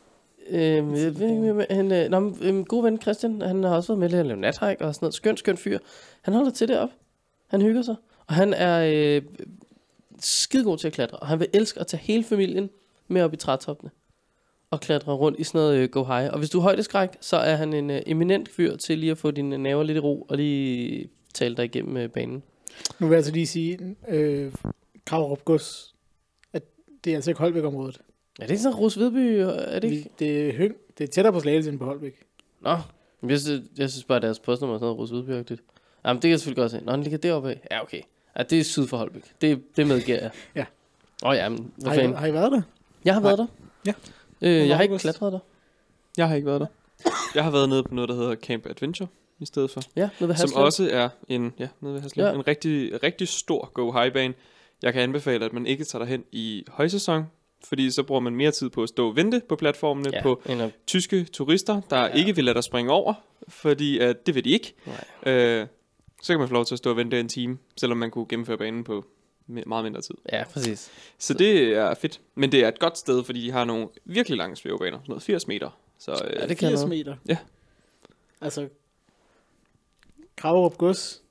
[0.49, 4.25] Øhm, han, øh, nå, øhm, god ven Christian, han har også været med til at
[4.25, 5.13] lave nathike og sådan noget.
[5.13, 5.79] Skøn, skøn fyr.
[6.21, 6.95] Han holder til deroppe.
[7.47, 7.95] Han hygger sig.
[8.27, 9.21] Og han er øh,
[10.19, 11.17] skide god til at klatre.
[11.17, 12.69] Og han vil elske at tage hele familien
[13.07, 13.91] med op i trætoppene.
[14.71, 16.31] Og klatre rundt i sådan noget øh, go high.
[16.31, 19.17] Og hvis du er højdeskræk, så er han en øh, eminent fyr til lige at
[19.17, 20.21] få dine naver lidt i ro.
[20.29, 22.43] Og lige tale dig igennem øh, banen.
[22.99, 24.53] Nu vil jeg altså lige sige, øh,
[25.05, 25.95] Kravrup Gods,
[26.53, 26.63] at
[27.03, 28.01] det er altså ikke Holbæk-området.
[28.41, 29.17] Er det sådan Rus Vedby?
[29.73, 30.09] Er det ikke?
[30.19, 32.13] Det er, høng, det er tættere på Slagelse end på Holbæk.
[32.61, 32.77] Nå,
[33.27, 35.61] jeg synes, jeg synes bare, at deres postnummer er sådan noget Rus Vedby-agtigt.
[36.05, 36.79] Jamen, det kan jeg selvfølgelig godt se.
[36.85, 37.61] Nå, den ligger deroppe af.
[37.71, 38.01] Ja, okay.
[38.37, 39.21] Ja, det er syd for Holbæk.
[39.41, 40.31] Det, det medgiver jeg.
[40.55, 40.65] Ja.
[41.23, 42.17] Åh oh, ja, men hvad Har I, fanden.
[42.17, 42.61] har I været der?
[43.05, 43.45] Jeg har været der.
[43.85, 43.93] Ja.
[44.41, 45.39] Øh, jeg har ikke klatret der.
[46.17, 46.67] Jeg har ikke været der.
[47.35, 49.07] Jeg har været nede på noget, der hedder Camp Adventure
[49.39, 49.81] i stedet for.
[49.95, 50.63] Ja, nede ved Som Haslev.
[50.63, 52.33] også er en, ja, nede ved Haslev, ja.
[52.33, 54.33] en rigtig, rigtig stor go high bane.
[54.81, 57.25] Jeg kan anbefale, at man ikke tager derhen i højsæson,
[57.63, 60.41] fordi så bruger man mere tid på at stå og vente på platformene ja, på
[60.45, 62.07] af, tyske turister, der Ja.
[62.13, 63.13] ikke vil lade dig springe over,
[63.47, 64.73] fordi at det vil de ikke.
[65.25, 65.33] nej.
[65.33, 65.67] Øh,
[66.21, 68.25] så kan man få lov til at stå og vente en time, selvom man kunne
[68.29, 69.05] gennemføre banen på
[69.49, 70.15] me- meget mindre tid.
[70.31, 70.91] Ja, præcis.
[71.17, 72.21] Så det er fedt.
[72.35, 74.97] Men det er et godt sted, fordi de har nogle virkelig lange svævebaner.
[74.97, 75.69] Sådan noget 80 meter.
[75.97, 76.89] Så øh, Ja, det kan 80 noget.
[76.89, 77.15] meter.
[77.27, 77.37] Ja.
[78.41, 78.67] Altså,
[80.35, 81.23] Kravrup Gods,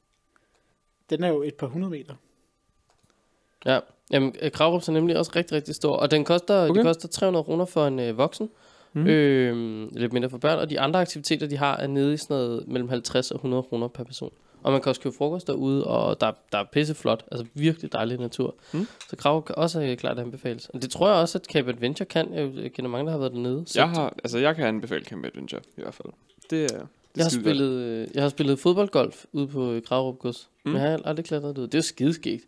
[1.11, 2.15] den er jo et par hundrede meter.
[3.67, 3.81] Ja.
[4.11, 5.97] Jamen, øh, Kravrup er nemlig også rigtig, rigtig stor.
[5.97, 6.75] Og den koster, okay.
[6.75, 8.51] Det koster 300 kroner for en øh, voksen.
[8.93, 9.07] Mm.
[9.07, 10.59] Øh, lidt mindre for børn.
[10.59, 13.63] Og de andre aktiviteter, de har, er nede i sådan noget mellem 50 og 100
[13.63, 14.33] kroner per person.
[14.63, 17.25] Og man kan også købe frokost derude, og der, der er pisse flot.
[17.33, 18.55] Altså virkelig dejlig natur.
[18.73, 18.87] Mm.
[19.11, 20.69] Så Krav kan også øh, klart anbefales.
[20.69, 22.35] Og det tror jeg også, at Cape Adventure kan.
[22.35, 23.63] Jeg kender mange, der har været dernede.
[23.67, 26.13] Så jeg, har, altså, jeg kan anbefale Camp Adventure i hvert fald.
[26.51, 30.19] Det er, det jeg, har spillet, øh, jeg har spillet fodboldgolf ude på øh, Kravrup
[30.19, 30.49] Gods.
[30.65, 30.71] Mm.
[30.71, 31.67] Men jeg har aldrig klatret ud.
[31.67, 32.45] Det er jo skideskægt.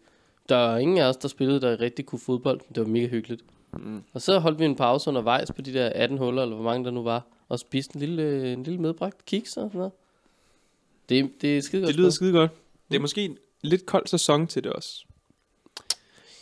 [0.49, 2.61] Der er ingen af os, der spillede, der rigtig kunne fodbold.
[2.69, 3.43] men Det var mega hyggeligt.
[3.73, 4.03] Mm.
[4.13, 6.85] Og så holdt vi en pause undervejs på de der 18 huller, eller hvor mange
[6.85, 7.27] der nu var.
[7.49, 9.93] Og spiste en lille, øh, en lille medbragt kiks og sådan noget.
[11.09, 11.89] Det, det er skide godt.
[11.89, 12.17] Det lyder sted.
[12.17, 12.51] skide godt.
[12.91, 15.05] Det er måske en lidt kold sæson til det også.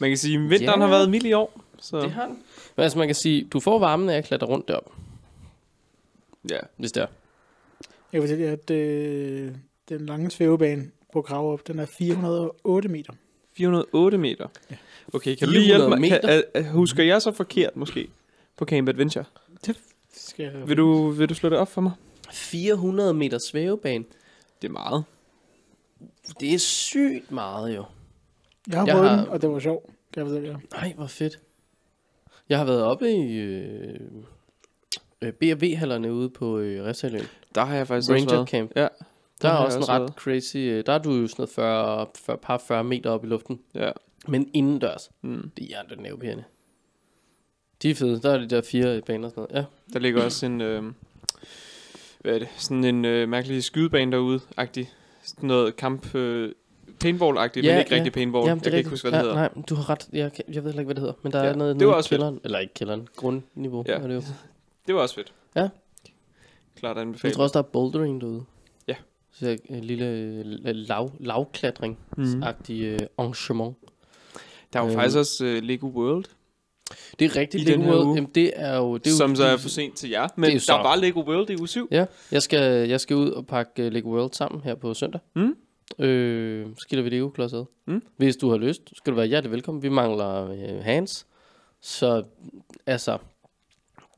[0.00, 0.86] Man kan sige, at vinteren Ja.
[0.86, 1.60] har været mild i år.
[1.78, 2.38] Så Det har den.
[2.76, 4.92] Men altså man kan sige, du får varmen af at klatre rundt derop.
[6.50, 6.58] Ja.
[6.76, 7.06] hvis det er.
[8.12, 9.52] Jeg vil fortælle jer, at øh,
[9.88, 13.12] den lange svævebane på Graverup, den er 408 meter.
[13.56, 14.46] 408 meter.
[14.70, 14.76] Ja.
[15.12, 16.42] Okay, kan du lige hjælpe 400 mig?
[16.54, 18.08] Kan, uh, husker jeg så forkert måske
[18.56, 19.24] på Camp Adventure?
[20.12, 20.68] Skal jeg...
[20.68, 21.92] Vil du, vil du slå det op for mig?
[22.32, 24.04] 400 meter svævebane.
[24.62, 25.04] Det er meget.
[26.40, 27.84] Det er sygt meget jo.
[28.70, 30.58] Jeg har Jeg prøvet har- den, og det var sjov, kan jeg fortælle jer.
[30.72, 31.38] Nej, hvor fedt.
[32.48, 34.00] Jeg har været oppe i øh,
[35.22, 37.26] øh, B&V-hallerne ude på øh, Refsaløen.
[37.54, 38.48] Der har jeg faktisk også Ranger været.
[38.48, 38.72] Camp.
[38.76, 38.88] Ja.
[39.42, 40.12] Der er også en ret været.
[40.14, 40.57] crazy...
[40.57, 43.61] Øh, der er du jo sådan noget 40, 40, par 40 meter op i luften.
[43.74, 43.90] Ja.
[44.29, 45.11] Men indendørs.
[45.22, 45.50] Mm.
[45.57, 46.44] Det er hjertet nervepirrende.
[47.83, 48.20] De er fede.
[48.22, 49.61] Der er de der fire baner og sådan noget.
[49.61, 49.92] Ja.
[49.92, 50.83] Der ligger også en, øh,
[52.20, 54.90] hvad er det, sådan en øh, mærkelig skydebane derude, agtig.
[55.22, 56.53] Sådan noget kamp, øh,
[57.05, 57.96] paintball-agtigt, Ja, men ikke ja.
[57.96, 58.46] rigtig paintball.
[58.46, 59.35] Jamen, jeg kan ikke huske, hvad det hedder.
[59.35, 60.09] Nej, du har ret.
[60.12, 61.14] Jeg, kan- jeg ved heller ikke, hvad det hedder.
[61.22, 62.18] Men der Ja, er noget det var også fedt.
[62.18, 62.40] kælderen.
[62.44, 63.09] Eller ikke kælderen.
[63.16, 63.85] Grundniveau.
[63.88, 63.92] Ja.
[63.94, 64.22] Er det jo.
[64.87, 65.33] Det var også fedt.
[65.57, 65.68] Ja.
[66.76, 68.44] Klart at Jeg tror også, der er bouldering derude.
[69.40, 73.76] Så en lille øh, lav, lavklatring-agtig øh, arrangement.
[74.72, 74.98] Der er jo Øhm.
[74.98, 76.24] faktisk også øh, Lego World,
[77.18, 78.07] Det er rigtigt, I Lego World.
[78.07, 78.14] uge.
[78.14, 78.96] Jamen, det er jo...
[78.98, 80.29] Det er jo som så er for sent til jer.
[80.37, 81.88] Men Det er der var Lego World i uge 7.
[81.90, 85.20] Ja, jeg skal, jeg skal ud og pakke uh, Lego World sammen her på søndag.
[85.37, 85.57] Mm.
[86.05, 87.66] Øh, skiller vi Lego klodset.
[87.87, 88.03] Mm.
[88.16, 89.83] Hvis du har lyst, skal du være hjertelig velkommen.
[89.83, 91.26] Vi mangler øh, hands.
[91.83, 92.22] Så
[92.87, 93.18] altså,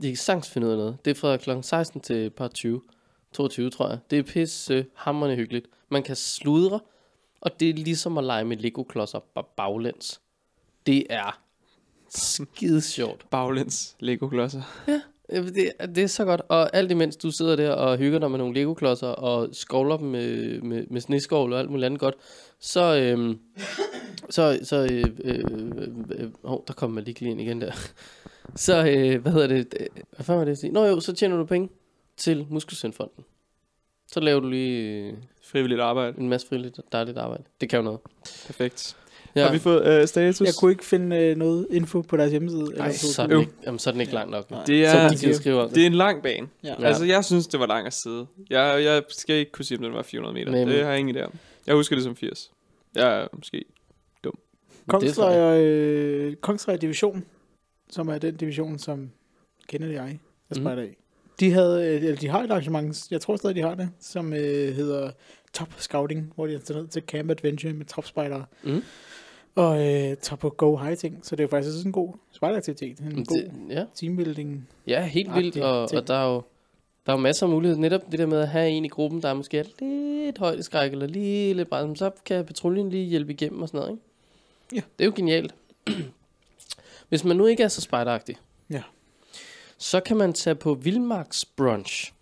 [0.03, 0.97] de kan sagtens finde ud af noget.
[1.05, 1.51] Det er fra kl.
[1.63, 2.81] 16 til par 20.
[3.33, 3.99] 22, tror jeg.
[4.11, 5.67] Det er pisse hammerende hyggeligt.
[5.89, 6.81] Man kan sludre,
[7.41, 9.19] og det er ligesom at lege med Lego-klodser
[9.57, 10.21] baglæns.
[10.87, 11.41] Det er
[12.09, 13.27] skide sjovt.
[13.31, 14.63] Baglæns Lego klodser.
[14.89, 16.43] Øh, Det, det er så godt.
[16.49, 20.09] Og alt imens du sidder der og hygger dig med nogle Lego-klodser og skovler dem
[20.09, 22.15] med, med, med sneskovl og alt muligt andet godt,
[22.61, 23.39] så, øhm,
[24.31, 25.45] så, så øh, øh,
[26.11, 27.73] øh, oh, der kommer man lige ind igen der.
[28.57, 29.75] Så, øh, hvad hedder det?
[30.17, 30.73] Hvad fanden var det, jeg sige?
[30.73, 31.69] Nå jo, så tjener du penge
[32.17, 33.25] til Muskelsvindfonden.
[34.07, 36.19] Så laver du lige øh, Frivilligt arbejde.
[36.19, 37.43] en masse frivilligt dejligt arbejde.
[37.61, 38.01] Det kan jo noget.
[38.47, 38.97] Perfekt.
[39.35, 39.45] Ja.
[39.45, 40.41] Har vi fået øh, status?
[40.47, 42.67] Jeg kunne ikke finde øh, noget info på deres hjemmeside.
[42.77, 44.51] Ej, på- så er, den ikke, jamen, så er den ikke lang nok.
[44.51, 44.65] Nej.
[44.65, 45.75] Det Så er, de kan skrive om det.
[45.75, 46.49] det er en lang bane.
[46.65, 46.85] Ja.
[46.85, 48.27] Altså, jeg synes, det var lang at sidde.
[48.51, 50.53] Jeg, jeg skal ikke kunne sige, om den var 400 meter.
[50.53, 51.33] Men- det har jeg ingen idé om.
[51.67, 52.51] Jeg husker det som 80.
[52.95, 53.65] Jeg er måske...
[54.89, 57.25] Kongslejr, øh, Kongslejr Division,
[57.91, 59.11] som er den division, som
[59.69, 60.21] kender det jeg,
[60.51, 60.89] jeg spejder i.
[61.43, 64.33] De, havde, øh, eller de har et arrangement, jeg tror stadig, de har det, som
[64.33, 65.11] øh, hedder
[65.53, 68.45] Top Scouting, hvor de er ned til Camp Adventure med topspejdere.
[68.63, 68.83] Mm.
[69.55, 72.99] Og øh, tager på Go High ting, så det er faktisk også en god spejderaktivitet.
[72.99, 73.85] En god Det, ja.
[73.95, 74.69] teambuilding.
[74.87, 76.01] Ja, helt vildt, og, ting.
[76.01, 76.43] og der er jo
[77.07, 77.81] der er jo masser af muligheder.
[77.81, 81.07] Netop det der med at have en i gruppen, der er måske lidt højdeskræk, eller
[81.07, 84.03] lige lidt bare, så kan patruljen lige hjælpe igennem og sådan noget, ikke?
[84.75, 84.81] Ja.
[84.99, 85.55] Det er jo genialt.
[87.09, 88.37] Hvis man nu ikke er så spejderagtig,
[88.71, 88.83] Ja.
[89.83, 92.13] Så kan man tage på Vildmarks Brunch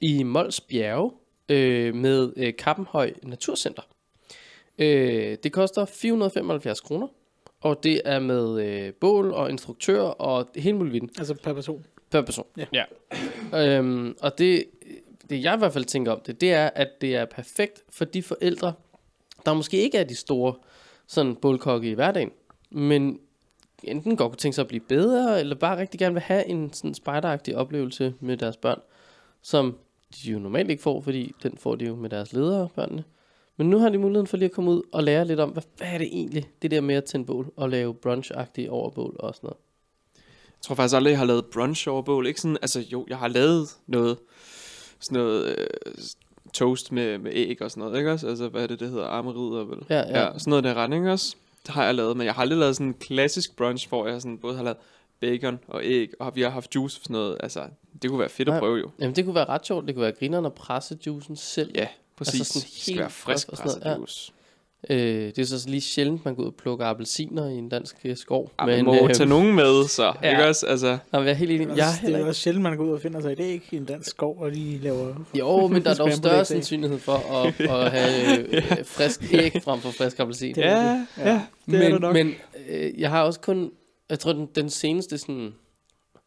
[0.00, 1.12] i Mols Bjerge
[1.48, 3.82] øh, med øh, Kappenhøj Naturcenter.
[4.78, 7.08] Øh, det koster 475 kroner,
[7.60, 11.10] og det er med øh, bål og instruktør og hele muligheden.
[11.18, 11.86] Altså per person.
[12.10, 12.46] Per person.
[12.56, 12.66] Ja.
[12.72, 12.84] ja.
[13.78, 14.64] Øhm, og det,
[15.30, 18.04] det jeg i hvert fald tænker om det, det er, at det er perfekt for
[18.04, 18.72] de forældre,
[19.46, 20.54] der måske ikke er de store
[21.06, 22.30] sådan bålkokke i hverdagen,
[22.70, 23.20] men
[23.84, 26.72] enten godt kunne tænke sig at blive bedre, eller bare rigtig gerne vil have en
[26.72, 28.80] sådan spejderagtig oplevelse med deres børn,
[29.42, 29.78] som
[30.14, 33.04] de jo normalt ikke får, fordi den får de jo med deres ledere, børnene.
[33.56, 35.62] Men nu har de muligheden for lige at komme ud og lære lidt om, hvad,
[35.76, 39.34] hvad er det egentlig, det der med at tænde bål og lave brunch-agtige overbål og
[39.34, 39.58] sådan noget.
[40.46, 42.26] Jeg tror faktisk aldrig, jeg har lavet brunch over bål.
[42.26, 44.18] Ikke sådan, altså jo, jeg har lavet noget,
[45.00, 45.66] sådan noget øh,
[46.52, 48.28] toast med, med æg og sådan noget, ikke også?
[48.28, 49.06] Altså, hvad er det, det hedder?
[49.06, 49.78] Armerider, vel?
[49.90, 50.24] Ja, ja.
[50.24, 51.36] ja sådan noget der retning også.
[51.66, 54.22] Det har jeg lavet, men jeg har aldrig lavet sådan en klassisk brunch, hvor jeg
[54.22, 54.78] sådan både har lavet
[55.20, 57.36] bacon og æg, og vi har haft juice og sådan noget.
[57.40, 57.66] Altså,
[58.02, 58.90] det kunne være fedt at prøve jo.
[58.98, 59.86] Jamen, det kunne være ret sjovt.
[59.86, 61.70] Det kunne være grineren at presse juicen selv.
[61.74, 62.40] Ja, præcis.
[62.40, 63.96] Altså sådan Altså, det skal helt være frisk presset ja.
[63.96, 64.32] juice.
[64.90, 67.96] Øh, det er så lige sjældent, man går ud og plukker appelsiner i en dansk
[68.04, 68.52] øh, skov.
[68.60, 70.12] Ja, man må tage nogen med, så.
[70.22, 70.30] ja.
[70.30, 70.66] Ikke også?
[70.66, 71.68] Altså, Nå, men jeg er helt enig.
[71.68, 72.28] Det Jeg er, er også, det er ikke...
[72.28, 74.50] også sjældent, man går ud og finder sig et æg i en dansk skov, og
[74.50, 75.14] lige laver...
[75.38, 76.44] Jo, men der er dog større ikke?
[76.44, 80.54] sandsynlighed for at, at have øh, frisk æg frem for frisk appelsin.
[80.54, 81.06] Det er ja, det.
[81.18, 82.12] ja, ja, det er men det nok.
[82.14, 82.34] men
[82.68, 83.70] øh, jeg har også kun...
[84.10, 85.54] Jeg tror, den, den seneste sådan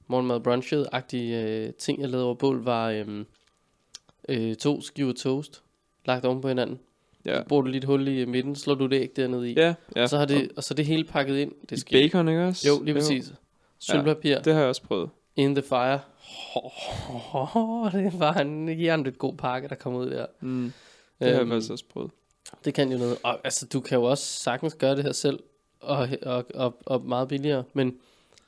[0.08, 3.06] morgenmad brunchet-agtige øh, ting, jeg lavede over bål, var øh,
[4.30, 5.62] øh, to skiver toast
[6.06, 6.80] lagt oven på hinanden.
[7.26, 7.38] Ja.
[7.38, 9.54] Så bruger du lige et hul i midten, slår du et æg dernede i.
[9.54, 10.02] Ja, ja.
[10.04, 11.52] Og så har det, og så det hele pakket ind.
[11.70, 12.68] Det skal bacon, ikke også?
[12.68, 13.34] Jo, lige præcis.
[13.80, 15.10] Sølvpapir Det har jeg også prøvet.
[15.36, 16.00] in the fire.
[18.02, 20.26] det var en jernligt god pakke, der kom ud der.
[20.40, 20.74] Mm,
[21.20, 22.12] det har jeg Øhm, faktisk også prøvet.
[22.66, 23.18] Det kan jo noget.
[23.24, 25.40] Og altså, du kan jo også sagtens gøre det her selv,
[25.80, 27.64] og, og, og, og meget billigere.
[27.74, 27.96] Men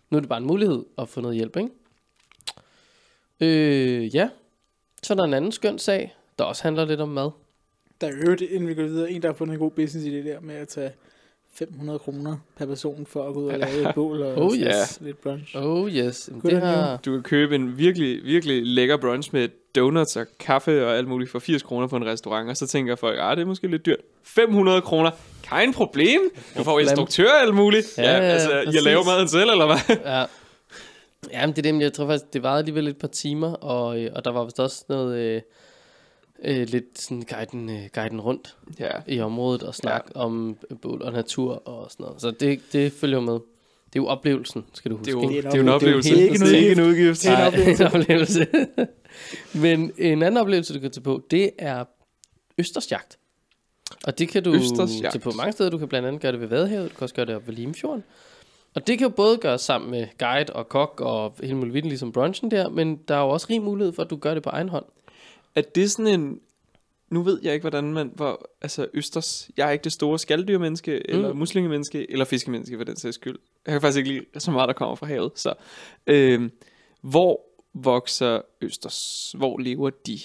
[0.09, 1.69] nu er det bare en mulighed at få noget hjælp, ikke?
[3.39, 4.29] Øh, ja.
[5.03, 7.29] Så er der en anden skøn sag, der også handler lidt om mad.
[8.01, 10.11] Der er øvrigt, inden vi går videre, en, der har fundet en god business i
[10.11, 10.91] det der med at tage
[11.53, 14.99] 500 kroner per person for at gå ud og lave et bål og Oh, yes.
[15.01, 15.55] lidt brunch.
[15.57, 16.97] Oh yes, Good det har...
[17.05, 21.31] Du kan købe en virkelig, virkelig lækker brunch med donuts og kaffe og alt muligt
[21.31, 23.85] for 80 kroner på en restaurant, og så tænker folk, ah, det er måske lidt
[23.85, 23.99] dyrt.
[24.23, 25.11] 500 kroner,
[25.43, 26.21] kein problem.
[26.57, 27.97] Du får instruktør og alt muligt.
[27.97, 28.75] Ja, Ja, altså, præcis.
[28.75, 29.95] jeg laver maden selv, eller hvad?
[30.05, 30.25] Ja.
[31.31, 34.11] Jamen, det er det, jeg tror faktisk, det varede alligevel et par timer, og, øh,
[34.15, 35.41] og der var vist også noget øh,
[36.43, 38.91] øh, lidt sådan guiden, øh, guiden rundt Ja.
[39.07, 40.19] i området og snak ja.
[40.21, 42.21] om bål og natur og sådan noget.
[42.21, 43.33] Så det, det følger med.
[43.33, 45.11] Det er jo oplevelsen, skal du huske.
[45.11, 45.41] Det er jo, ikke?
[45.41, 46.09] det er jo en oplevelse.
[46.09, 47.23] Det er ikke en Det er ikke en udgift.
[47.23, 47.83] Det er en Nej, oplevelse.
[47.85, 48.47] en oplevelse.
[49.53, 51.83] Men en anden oplevelse, du kan tage på, det er
[52.57, 53.17] Østersjagt.
[54.07, 55.11] Og det kan du Østersjagt.
[55.13, 55.69] tage på mange steder.
[55.69, 57.53] Du kan blandt andet gøre det ved Vadehavet, du kan også gøre det op ved
[57.55, 58.03] Limfjorden.
[58.75, 62.11] Og det kan jo både gøres sammen med guide og kok og hele muligheden, ligesom
[62.11, 64.49] brunchen der, men der er jo også rig mulighed for, at du gør det på
[64.49, 64.85] egen hånd.
[65.57, 66.39] Er det sådan en...
[67.09, 68.11] Nu ved jeg ikke, hvordan man...
[68.15, 69.49] Hvor, altså, Østers...
[69.57, 71.15] Jeg er ikke det store skaldyrmenneske, mm.
[71.15, 73.39] eller muslingemenneske, eller fiskemenneske for den sags skyld.
[73.65, 75.31] Jeg kan faktisk ikke lide så meget, der kommer fra havet.
[75.35, 75.53] Så,
[76.07, 76.51] øhm,
[77.01, 77.41] hvor
[77.73, 79.35] vokser Østers?
[79.37, 80.19] Hvor lever de?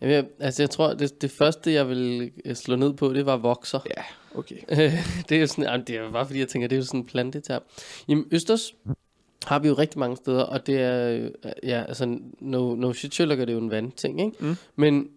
[0.00, 3.26] Jamen, jeg, altså jeg tror, det, det første, jeg vil øh, slå ned på, det
[3.26, 3.80] var vokser.
[3.96, 4.02] Ja,
[4.34, 4.56] okay.
[5.28, 7.00] det er jo sådan, jamen, det er bare fordi, jeg tænker, det er jo sådan
[7.00, 7.62] en planteterm.
[8.08, 8.74] Jamen, Østers
[9.44, 11.30] har vi jo rigtig mange steder, og det er, øh,
[11.62, 14.36] ja, altså, no, no shit, Sherlock er det jo en vandting, ikke?
[14.40, 14.56] Mm.
[14.76, 15.08] Men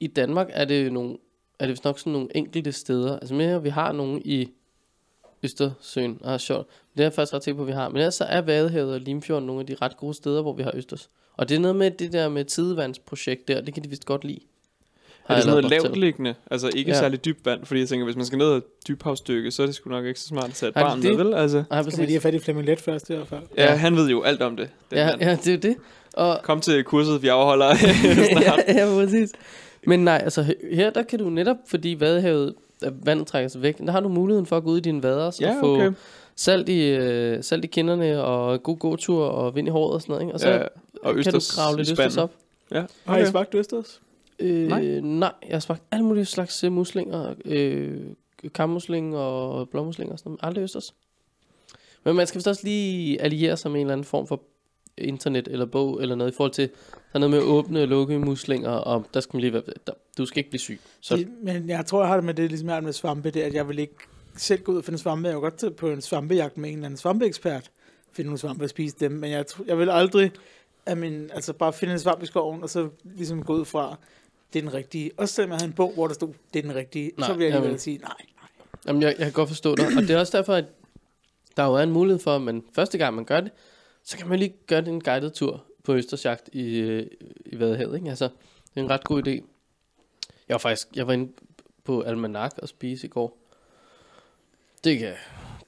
[0.00, 1.16] i Danmark er det jo nogle,
[1.58, 3.18] er det vist nok sådan nogle enkelte steder.
[3.18, 4.48] Altså mere, vi har nogle i
[5.42, 6.20] Østersøen.
[6.24, 6.68] Ah, sjovt.
[6.94, 7.88] Det er jeg faktisk ret sikker på, at vi har.
[7.88, 10.62] Men ellers så er Vadehavet og Limfjorden nogle af de ret gode steder, hvor vi
[10.62, 11.10] har Østers.
[11.36, 14.24] Og det er noget med det der med tidevandsprojekt der, det kan de vist godt
[14.24, 14.40] lide.
[15.26, 16.34] Har Er det sådan noget lavt liggende?
[16.50, 16.98] Altså ikke Ja.
[16.98, 17.64] særlig dybt vand?
[17.64, 20.20] Fordi jeg tænker, hvis man skal ned ad dybhavsstykke, så er det sgu nok ikke
[20.20, 21.34] så smart at tage et Nej, barn det- med, vel?
[21.34, 23.40] Altså, Nej, Skal vi lige have fat i Flemming Let først i hvert fald?
[23.56, 23.74] ja, Ja.
[23.76, 24.68] han ved jo alt om det.
[24.90, 25.20] Den Ja, mand.
[25.20, 25.76] ja, det er jo det.
[26.14, 27.74] Og, Kom til kurset, vi afholder
[28.32, 28.60] snart.
[28.68, 29.32] ja, ja, præcis.
[29.86, 32.54] Men nej, altså he- her der kan du netop, fordi vadehavet,
[33.04, 35.24] vandet trækker sig væk, der har du muligheden for at gå ud i dine vader
[35.26, 35.90] og ja, få okay.
[36.36, 40.12] salt, i, øh, salt i kinderne og god gåtur og vind i håret og sådan
[40.12, 40.22] noget.
[40.22, 40.34] Ikke?
[40.34, 40.58] Og så ja,
[41.02, 42.30] og kan østers du grave lidt østers op.
[42.72, 43.30] Ja, Har I okay.
[43.30, 44.00] smagt Østers?
[44.38, 45.00] Øh, nej.
[45.00, 45.32] Nej.
[45.42, 47.34] jeg har smagt alle mulige slags øh, muslinger.
[47.44, 48.00] Øh,
[48.54, 50.40] kammusling og blåmusling og sådan noget.
[50.42, 50.94] Aldrig østers.
[52.04, 54.42] Men man skal vist også lige alliere sig med en eller anden form for
[54.98, 57.88] internet eller bog eller noget i forhold til, der er noget med at åbne og
[57.88, 60.80] lukke muslinger, og der skal man lige være, der, du skal ikke blive syg.
[61.00, 63.30] Så Det, men jeg tror, jeg har det med det, ligesom jeg har med svampe,
[63.30, 63.94] det er, at jeg vil ikke
[64.36, 65.28] selv gå ud og finde svampe.
[65.28, 67.70] Jeg vil godt på en svampejagt med en eller anden svampeekspert,
[68.12, 70.30] finde nogle svampe og spise dem, men jeg, jeg vil aldrig
[70.86, 73.96] at min, altså bare finde en svamp i skoven, og så ligesom gå ud fra,
[74.56, 75.10] det er den rigtige.
[75.16, 77.34] Også selvom jeg havde en bog, hvor der stod, det er den rigtige, Nej, så
[77.34, 77.78] vil jeg alligevel jamen.
[77.78, 78.48] sige, nej, nej.
[78.86, 79.86] Jamen, jeg, jeg kan godt forstå dig.
[79.86, 80.64] Og det er også derfor, at
[81.56, 83.52] der jo er en mulighed for, at man første gang man gør det,
[84.02, 87.06] så kan man lige gøre det en guided tur på Østersjagt i, øh,
[87.46, 87.96] i Vadehavet.
[87.96, 88.08] Ikke?
[88.08, 88.24] Altså,
[88.74, 89.30] det er en ret god idé.
[90.48, 91.32] Jeg var faktisk jeg var inde
[91.84, 93.38] på Almanak og spise i går.
[94.84, 95.14] Det kan,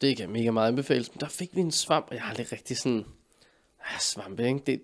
[0.01, 1.15] det kan mega meget anbefales.
[1.15, 3.05] Men der fik vi en svamp, og jeg har lidt rigtig sådan...
[3.81, 4.61] Ah, svampe, ikke?
[4.67, 4.81] Det,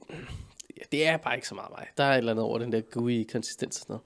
[0.77, 1.87] ja, det er bare ikke så meget mig.
[1.97, 4.03] Der er et eller andet over den der gooey konsistens og sådan noget.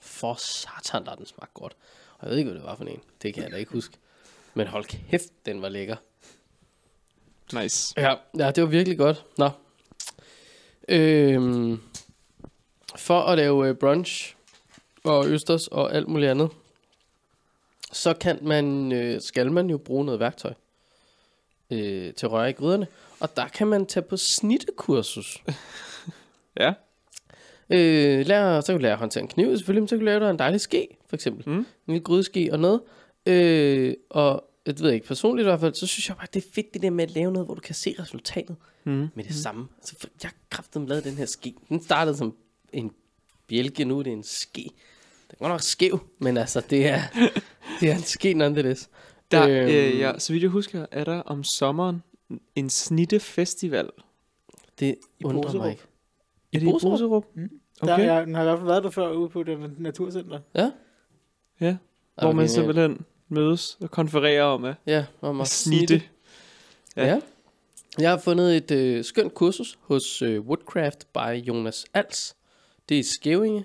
[0.00, 1.76] For satan, der er den smagt godt.
[2.18, 3.00] Og jeg ved ikke, hvad det var for en.
[3.22, 3.94] Det kan jeg da ikke huske.
[4.54, 5.96] Men hold kæft, den var lækker.
[7.52, 7.94] Nice.
[7.96, 9.24] Ja, ja det var virkelig godt.
[9.38, 9.50] Nå.
[10.88, 11.80] Øhm,
[12.96, 14.36] for at lave øh, brunch
[15.04, 16.50] og østers og alt muligt andet,
[17.92, 20.52] så kan man, øh, skal man jo bruge noget værktøj
[21.70, 22.86] øh, til at røre i gryderne.
[23.20, 25.36] Og der kan man tage på snittekursus.
[26.60, 26.72] Ja.
[27.70, 30.04] Øh, lære, så kan du lære at håndtere en kniv, selvfølgelig, men så kan du
[30.04, 31.48] lære dig en dejlig ske, for eksempel.
[31.48, 31.56] Mm.
[31.58, 32.80] En lille grydeske og noget.
[33.26, 36.48] Øh, og jeg ved ikke, personligt i hvert fald, så synes jeg bare, det er
[36.54, 39.08] fedt det der med at lave noget, hvor du kan se resultatet Mm.
[39.14, 39.68] med det samme.
[39.78, 41.54] Altså, for jeg kraftigt lavet den her ske.
[41.68, 42.34] Den startede som
[42.72, 42.90] en
[43.48, 44.62] bjælke, nu er det en ske.
[44.62, 47.00] Den er godt nok skæv, men altså, det er,
[47.80, 48.88] det er en ske nonetheless.
[49.30, 49.68] Der, Øhm.
[49.70, 52.02] øh, ja, så vidt jeg husker, er der om sommeren
[52.56, 53.90] en snittefestival.
[54.78, 55.62] Det I undrer Boserup.
[55.62, 55.82] mig ikke.
[56.52, 56.90] Er det i Boserup?
[56.92, 57.24] Boserup?
[57.34, 57.48] Mm.
[57.80, 58.04] Der, Okay.
[58.06, 60.40] jeg, den har i hvert fald været der før ude på det naturcenter.
[60.54, 60.70] Ja?
[61.60, 61.76] Ja,
[62.14, 62.50] hvor man genialt.
[62.50, 66.02] simpelthen mødes og konfererer om at Ja, om at snitte.
[66.96, 67.06] Ja.
[67.06, 67.20] ja.
[67.98, 72.36] Jeg har fundet et øh, skønt kursus hos øh, Woodcraft by Jonas Als.
[72.88, 73.64] Det er i Skævinge.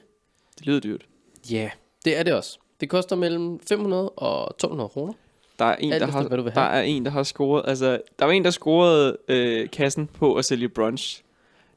[0.58, 1.06] Det lyder dyrt.
[1.52, 1.71] Ja, yeah,
[2.06, 2.60] det er det også.
[2.80, 5.13] Det koster mellem 500 og 1200 kroner.
[5.60, 7.63] Der er en, Alt der har, hvad du vil der er en, der har scoret,
[7.68, 11.24] altså, der var en, der scorede øh, kassen på at sælge brunch.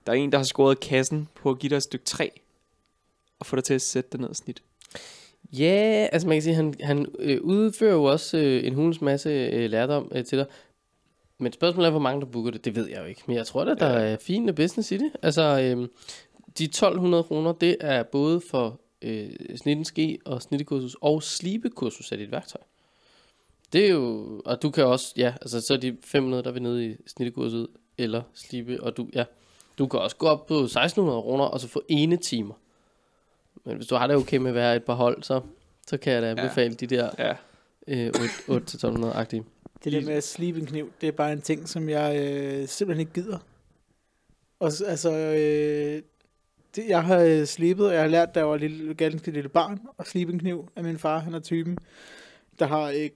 [0.07, 2.29] Der er en, der har scoret kassen på at give dig et stykke træ
[3.41, 4.63] og få dig til at sætte det ned og snit.
[5.53, 9.29] Ja, altså man kan sige, han, han øh, udfører jo også øh, en hulens masse
[9.31, 10.47] øh, lærdom øh, til dig.
[11.39, 13.23] Men spørgsmålet er, hvor mange der booker det, det ved jeg jo ikke.
[13.27, 14.13] Men jeg tror da, der Ja.
[14.13, 15.11] er fin business i det.
[15.23, 15.89] Altså, øh,
[16.59, 22.33] de 1200 kroner, det er både for øh, snittenske og snittekursus og slibekursus af dit
[22.33, 22.61] værktøj.
[23.77, 26.63] Det er jo, og du kan også, ja, altså så er de 500, der vil
[26.63, 27.67] nede i snittekurset,
[27.99, 29.25] eller slibe, og du, ja,
[29.79, 32.55] du kan også gå op på 1600 kroner, og så få ene timer.
[33.65, 35.41] Men hvis du har det okay med at være et par hold, så,
[35.87, 36.87] så kan jeg da anbefale ja.
[36.87, 37.33] de der Ja.
[37.89, 38.13] øh,
[38.49, 39.45] 8-1200-agtige.
[39.85, 42.69] Det der med at slibe en kniv, det er bare en ting, som jeg øh,
[42.69, 43.39] simpelthen ikke gider.
[44.61, 46.03] Og altså, øh,
[46.77, 49.49] det, jeg har øh, slibet, og jeg har lært, da jeg var lille, ganske lille
[49.49, 51.19] barn, at slibe en kniv af min far.
[51.19, 51.79] Han er typen,
[52.59, 53.09] der har øh,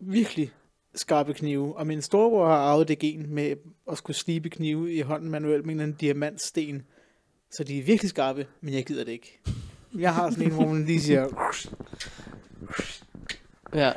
[0.00, 0.50] virkelig
[0.94, 1.76] skarpe knive.
[1.76, 3.56] Og min storebror har arvet det gen med
[3.90, 6.82] at skulle slibe knive i hånden manuelt med en diamantsten.
[7.50, 9.40] Så de er virkelig skarpe, men jeg gider det ikke.
[9.98, 11.28] Jeg har sådan en, hvor man lige siger,
[13.74, 13.92] Ja,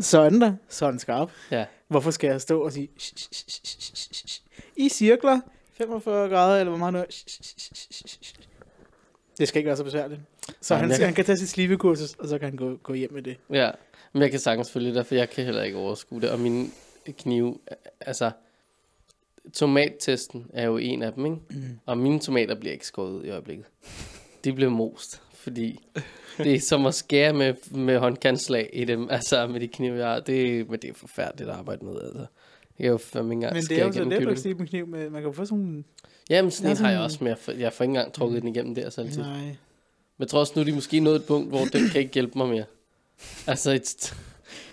[0.00, 1.30] sådan der, sådan skarp.
[1.50, 1.64] ja.
[1.88, 2.88] Hvorfor skal jeg stå og sige
[4.76, 5.40] i cirkler
[5.72, 7.04] 45 grader eller hvor meget nu?
[9.38, 10.20] Det skal ikke være så besværligt.
[10.60, 12.92] Så Nej, han, jeg- han kan tage sit slivekursus, og så kan han gå, gå
[12.94, 13.36] hjem med det.
[13.50, 13.70] Ja,
[14.12, 16.30] men jeg kan sagtens følge det, for jeg kan heller ikke overskue det.
[16.30, 16.72] Og min
[17.18, 17.58] knive,
[18.00, 18.30] altså,
[19.52, 21.38] tomattesten er jo en af dem, ikke?
[21.50, 21.78] Mm.
[21.86, 23.66] Og mine tomater bliver ikke skåret ud i øjeblikket.
[24.44, 25.78] De bliver most, fordi
[26.44, 30.08] det er som at skære med, med håndkantslag i dem, altså med de knive, jeg
[30.08, 30.20] har.
[30.20, 32.26] Det, men det er forfærdeligt at arbejde med, altså.
[32.78, 34.66] Jeg kan jo fandme ikke engang Men det er jo så igennem let at en
[34.66, 35.10] kniv med.
[35.10, 35.84] Man kan jo få sådan nogle...
[36.30, 38.48] Jamen, sådan en har jeg også, men jeg får, jeg får ikke engang trukket den
[38.48, 39.22] igennem der så altid.
[39.22, 39.40] Nej.
[39.40, 39.56] Men
[40.20, 42.38] jeg tror også nu, er de måske nået et punkt, hvor den kan ikke hjælpe
[42.38, 42.64] mig mere.
[43.46, 44.14] Altså, et,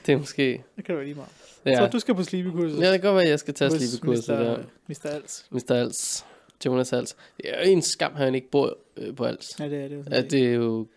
[0.06, 0.64] det er måske...
[0.78, 1.30] Det kan du lige meget.
[1.66, 1.76] Ja.
[1.78, 2.80] Så du skal på slibekursus.
[2.80, 4.58] Ja, det kan godt være, at jeg skal tage slibekurset Mr.
[4.88, 5.06] Mr.
[5.10, 5.46] Als.
[5.52, 5.72] Mr.
[5.72, 6.26] Als.
[6.66, 7.16] Jonas Als.
[7.38, 9.60] Det er jo en skam, at han ikke bor øh, på Als.
[9.60, 10.04] Ja, det er det jo.
[10.12, 10.88] Ja, det er jo...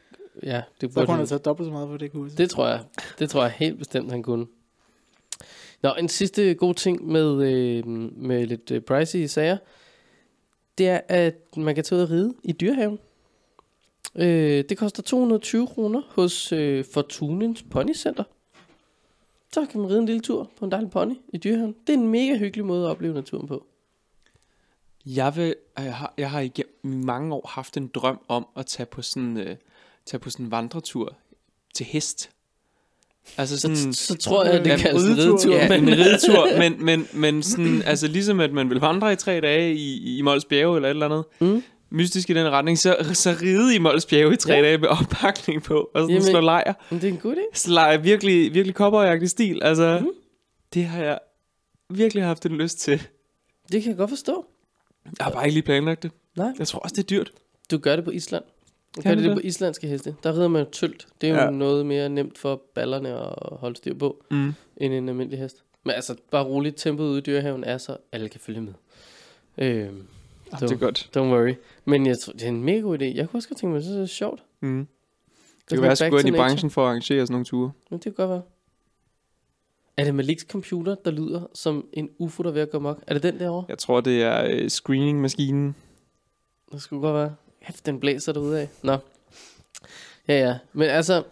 [0.43, 1.17] Ja, det Så burde kunne han han.
[1.19, 2.37] have taget dobbelt så meget for det kursus.
[2.37, 2.81] Det tror jeg.
[3.19, 4.47] Det tror jeg helt bestemt, han kunne.
[5.83, 7.87] Nå, en sidste god ting med, øh,
[8.17, 9.57] med lidt øh, pricey sager,
[10.79, 12.99] det er, at man kan tage ud og ride i dyrehaven.
[14.17, 18.25] Øh, det koster 220 kroner hos øh, Fortunens Ponycenter.
[19.55, 21.75] Så kan man ride en lille tur på en dejlig pony i dyrehaven.
[21.87, 23.67] Det er en mega hyggelig måde at opleve naturen på.
[25.07, 28.87] Jeg, vil, jeg, har, jeg har igennem mange år haft en drøm om at tage
[28.87, 29.57] på sådan, øh,
[30.07, 31.17] tage på sådan en vandretur
[31.75, 32.31] til hest.
[33.37, 35.55] Altså Så, sådan, så tror jeg, det kaldes en ridetur.
[35.57, 39.17] ja, men, en ridetur, men, men, men sådan, altså ligesom at man vil vandre i
[39.17, 41.63] tre dage i, i Mols Bjerge eller et eller andet, Mm.
[41.91, 44.63] Mystisk i den retning, så, så ride i Mols Bjerge i tre Ja.
[44.63, 46.73] dage med oppakning på, og sådan Jamen- slå lejr.
[46.91, 47.71] Det er en god idé.
[47.73, 50.09] Lejr virkelig, virkelig kopperjagtig stil, altså, mm.
[50.75, 51.19] det har jeg
[51.91, 53.03] virkelig haft en lyst til.
[53.73, 54.47] Det kan jeg godt forstå.
[55.19, 56.11] Jeg har bare ikke lige planlagt det.
[56.37, 56.53] Nej.
[56.59, 57.31] Jeg tror også, det er dyrt.
[57.71, 58.45] Du gør det på Island.
[58.97, 60.15] Du Kan gør det, det på islandske heste.
[60.23, 61.07] Der rider man jo tølt.
[61.21, 61.51] Det er jo ja.
[61.51, 64.53] Noget mere nemt for ballerne at holde styr på, Mm.
[64.77, 65.57] end en almindelig hest.
[65.85, 66.77] Men altså, bare roligt.
[66.77, 68.73] Tempoet ude i dyrehaven er så, alle kan følge med.
[70.53, 71.11] Øhm, Det er godt.
[71.17, 71.55] don't worry.
[71.85, 73.05] Men jeg tror, det er en mega god idé.
[73.05, 74.43] Jeg kunne også godt tænke mig, at det er sjovt.
[74.61, 74.87] Mm.
[75.61, 77.73] Det kan være, at jeg gå ind i branchen for at arrangere sådan nogle ture.
[77.91, 78.43] Men det kan godt være.
[79.97, 83.03] Er det Maliks computer, der lyder som en UFO, der er ved at gå mok?
[83.07, 83.65] Er det den derovre?
[83.69, 85.77] Jeg tror, det er øh, screening-maskinen.
[86.73, 87.35] Det skulle godt være.
[87.61, 88.69] Hæft, den blæser derude af.
[88.83, 88.97] Nå.
[90.29, 90.59] Ja, ja.
[90.73, 91.23] Men altså,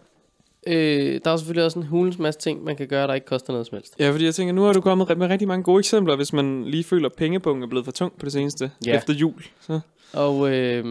[0.68, 3.52] øh, der er selvfølgelig også en hulens masse ting, man kan gøre, der ikke koster
[3.52, 3.94] noget som helst.
[3.98, 6.64] Ja, fordi jeg tænker, nu har du kommet med rigtig mange gode eksempler, hvis man
[6.64, 8.70] lige føler, at pengepunkten er blevet for tung på det seneste.
[8.86, 8.96] Ja.
[8.96, 9.44] Efter jul.
[9.60, 9.80] Så.
[10.12, 10.84] Og øh,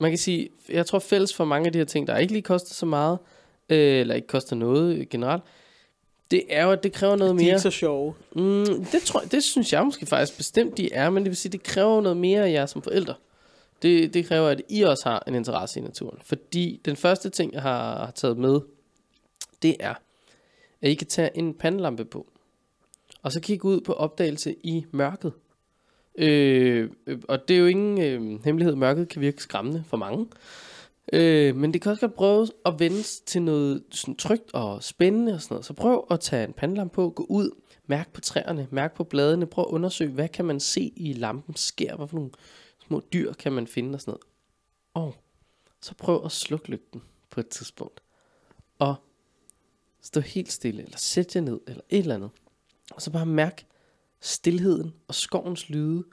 [0.00, 2.42] man kan sige, jeg tror fælles for mange af de her ting, der ikke lige
[2.42, 3.18] koster så meget,
[3.68, 5.42] øh, eller ikke koster noget generelt,
[6.30, 7.46] det er jo, at det kræver noget De er mere.
[7.54, 8.14] ikke så sjove.
[8.36, 11.36] Mm, det, tror, jeg- det synes jeg måske faktisk bestemt, de er, men det vil
[11.36, 13.14] sige, det kræver noget mere af jer som forældre.
[13.82, 16.18] Det, det kræver, at I også har en interesse i naturen.
[16.24, 18.60] Fordi den første ting, jeg har, har taget med,
[19.64, 19.94] det er,
[20.82, 22.26] at I kan tage en pandelampe på,
[23.22, 25.32] og så kigge ud på opdagelse i mørket.
[26.18, 30.26] Øh, øh, og det er jo ingen øh, hemmelighed, mørket kan virke skræmmende for mange.
[31.12, 35.34] Øh, men det kan også godt prøve at vende til noget sådan trygt og spændende
[35.34, 35.66] og sådan noget.
[35.66, 37.50] Så prøv at tage en pandelampe på, gå ud,
[37.86, 41.56] mærk på træerne, mærk på bladene, prøv at undersøge, hvad kan man se i lampen
[41.56, 42.30] sker, hvad for nogle
[42.86, 44.24] små dyr kan man finde og sådan noget.
[44.94, 45.14] Og
[45.80, 48.00] så prøv at slukke lygten på et tidspunkt.
[48.78, 48.94] Og
[50.04, 52.30] stå helt stille, eller sæt jer ned, eller et eller andet.
[52.90, 53.66] Og så bare mærk
[54.20, 56.04] stilheden og skovens lyde,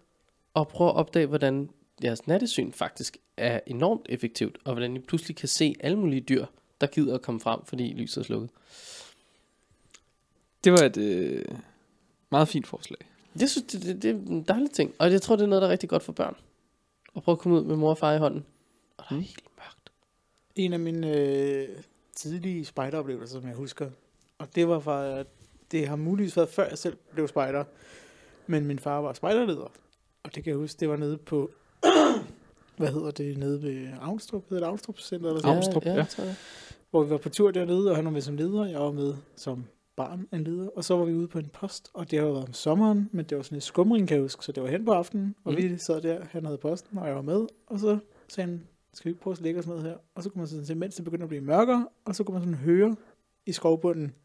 [0.54, 1.70] og prøv at opdage, hvordan
[2.04, 6.46] jeres nattesyn faktisk er enormt effektivt, og hvordan I pludselig kan se alle mulige dyr,
[6.82, 8.50] der gider at komme frem, fordi lyset er slukket.
[10.64, 11.46] Det var et øh,
[12.30, 13.00] meget fint forslag.
[13.40, 15.62] Det, synes, det, det, det er en dejlig ting, og jeg tror, det er noget,
[15.62, 16.36] der er rigtig godt for børn.
[17.14, 18.46] Og prøve at komme ud med mor og far i hånden.
[18.98, 19.24] Og der er Mm.
[19.26, 19.92] helt mørkt.
[20.56, 21.70] En af mine øh,
[22.16, 23.90] tidlige spejderoplevelser, som jeg husker.
[24.38, 25.28] Og det var fra, at
[25.72, 27.64] det har muligvis været før jeg selv blev spejder.
[28.48, 29.72] Men min far var spejderleder.
[30.24, 31.52] Og det kan jeg huske, det var nede på
[32.78, 35.42] hvad hedder det, nede ved Avnstrup, hedder det Avnstrup Center eller Ja.
[35.42, 35.96] sådan, Avnstrup, ja.
[36.28, 36.36] det.
[36.92, 39.14] hvor vi var på tur dernede, og han var med som leder, jeg var med
[39.36, 42.26] som barn en leder, og så var vi ude på en post, og det har
[42.26, 44.70] været om sommeren, men det var sådan en skumring, kan jeg huske, så det var
[44.70, 45.58] hen på aftenen, og Mm.
[45.58, 47.98] vi sad der, han havde posten, og jeg var med, og så
[48.28, 49.98] sagde han, skal vi ikke prøve at lægge os ned her?
[50.16, 52.34] Og så kunne man sådan se, mens det begyndte at blive mørkere, og så kunne
[52.34, 52.96] man sådan høre
[53.46, 54.16] i skovbunden,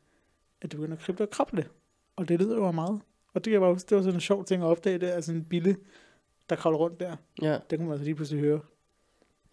[0.62, 1.68] at det begyndte at krible og krable.
[2.16, 3.00] Og det lyder jo meget.
[3.34, 5.20] Og det, jeg bare huske, det var sådan en sjov ting at opdage, det er
[5.20, 5.76] sådan en bille,
[6.50, 7.16] der kravler rundt der.
[7.42, 8.60] Ja, Det kunne man altså lige pludselig høre.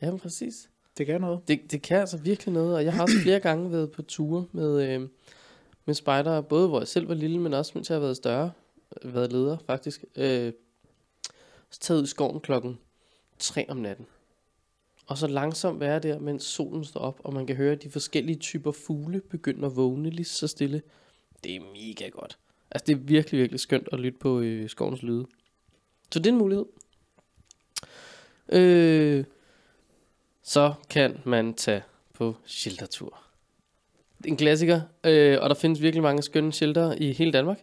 [0.01, 0.70] ja præcis.
[0.97, 1.47] Det kan noget.
[1.47, 4.45] Det, det kan altså virkelig noget, og jeg har også flere gange været på ture
[4.51, 5.09] med, øh,
[5.86, 8.51] med spejdere, både hvor jeg selv var lille, men også mens jeg har været større,
[9.01, 10.05] øh, været leder faktisk.
[10.16, 10.53] Øh,
[11.70, 12.80] så taget ud i skoven klokken
[13.39, 14.05] 3 om natten.
[15.07, 18.37] Og så langsomt være der, mens solen står op, og man kan høre de forskellige
[18.39, 20.81] typer fugle begynde at vågne lige så stille.
[21.43, 22.37] Det er mega godt.
[22.71, 25.25] Altså det er virkelig, virkelig skønt at lytte på øh, skovens lyde.
[26.11, 26.65] Så det er en mulighed.
[28.49, 29.25] Øh,
[30.43, 31.83] så kan man tage
[32.13, 33.23] på sheltertur.
[34.17, 37.59] Det er en klassiker, øh, og der findes virkelig mange skønne shelter i hele Danmark.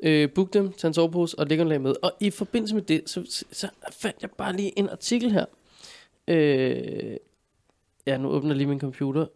[0.00, 1.94] Øh, book dem, tag en sovepose og læg en lag med.
[2.02, 5.44] Og i forbindelse med det, så, så fandt jeg bare lige en artikel her.
[6.28, 7.16] Øh,
[8.06, 9.26] ja, nu åbner jeg lige min computer,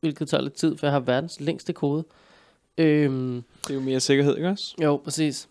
[0.00, 2.04] hvilket tager lidt tid, for jeg har verdens længste kode.
[2.78, 4.74] Øh, Det er jo mere sikkerhed, ikke også?
[4.82, 5.48] jo, præcis.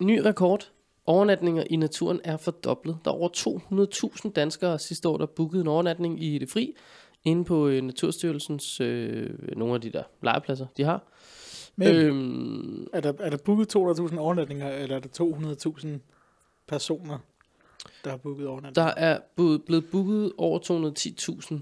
[0.00, 0.70] Ny rekord.
[1.06, 2.98] Overnatninger i naturen er fordoblet.
[3.04, 3.28] Der er over
[4.26, 6.74] 200.000 danskere sidste år, der bookede en overnatning i det fri,
[7.24, 11.02] inde på øh, Naturstyrelsens, øh, nogle af de der legepladser, de har.
[11.76, 12.06] Men øh.
[12.06, 15.88] Øhm, er, der, er der booket 200.000 overnatninger, eller er der 200.000
[16.68, 17.18] personer,
[18.04, 18.94] der har booket overnatninger?
[18.94, 19.20] der er
[19.66, 20.58] blevet booket over
[21.50, 21.54] 210.000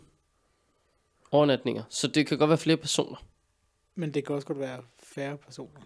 [1.31, 3.17] overnatninger, så det kan godt være flere personer.
[3.95, 5.81] Men det kan også godt være færre personer.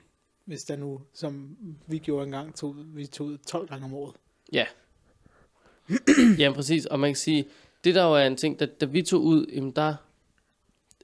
[0.44, 1.56] Hvis der nu, som
[1.86, 4.14] vi gjorde engang, tog, vi tog ud 12 gange om året.
[6.38, 6.86] Ja, præcis.
[6.86, 7.44] Og man kan sige,
[7.84, 9.94] det der jo er en ting, da, da vi tog ud, jamen der,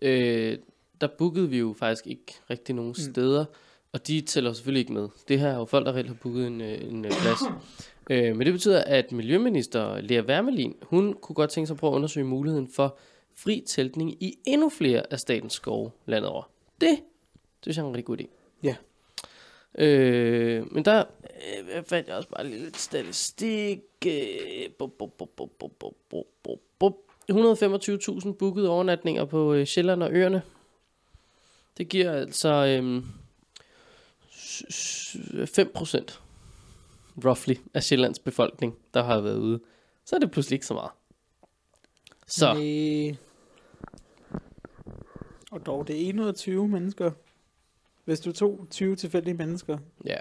[0.03, 0.59] øh,
[1.01, 3.12] der bookede vi jo faktisk ikke rigtig nogen Mm.
[3.12, 3.45] steder.
[3.93, 5.09] Og de tæller selvfølgelig ikke med.
[5.28, 7.39] Det her er jo folk, der reelt har booket en, øh, en øh, plads.
[8.11, 11.93] Øh, men det betyder, at Miljøminister Lea Wermelin, hun kunne godt tænke sig at prøve
[11.93, 12.99] at undersøge muligheden for
[13.37, 16.51] fri teltning i endnu flere af statens skove landet over.
[16.81, 16.99] Det
[17.65, 18.27] det synes jeg er en rigtig god idé.
[18.63, 18.77] Ja.
[19.79, 21.05] Øh, men der
[21.75, 23.81] øh, fandt jeg også bare lidt statistik.
[24.07, 24.71] Øh,
[27.31, 30.43] 125.000 bookede overnatninger på øh, Sjælland og øerne.
[31.79, 33.03] Det giver altså øh,
[35.47, 36.22] 5 procent
[37.25, 39.61] roughly af Sjællands befolkning, der har været ude.
[40.05, 40.91] Så er det pludselig ikke så meget.
[42.27, 43.15] Så, Næh.
[45.51, 47.11] Og dog, det er 120 mennesker.
[48.05, 50.17] Hvis du tog 20 tilfældige mennesker, ja.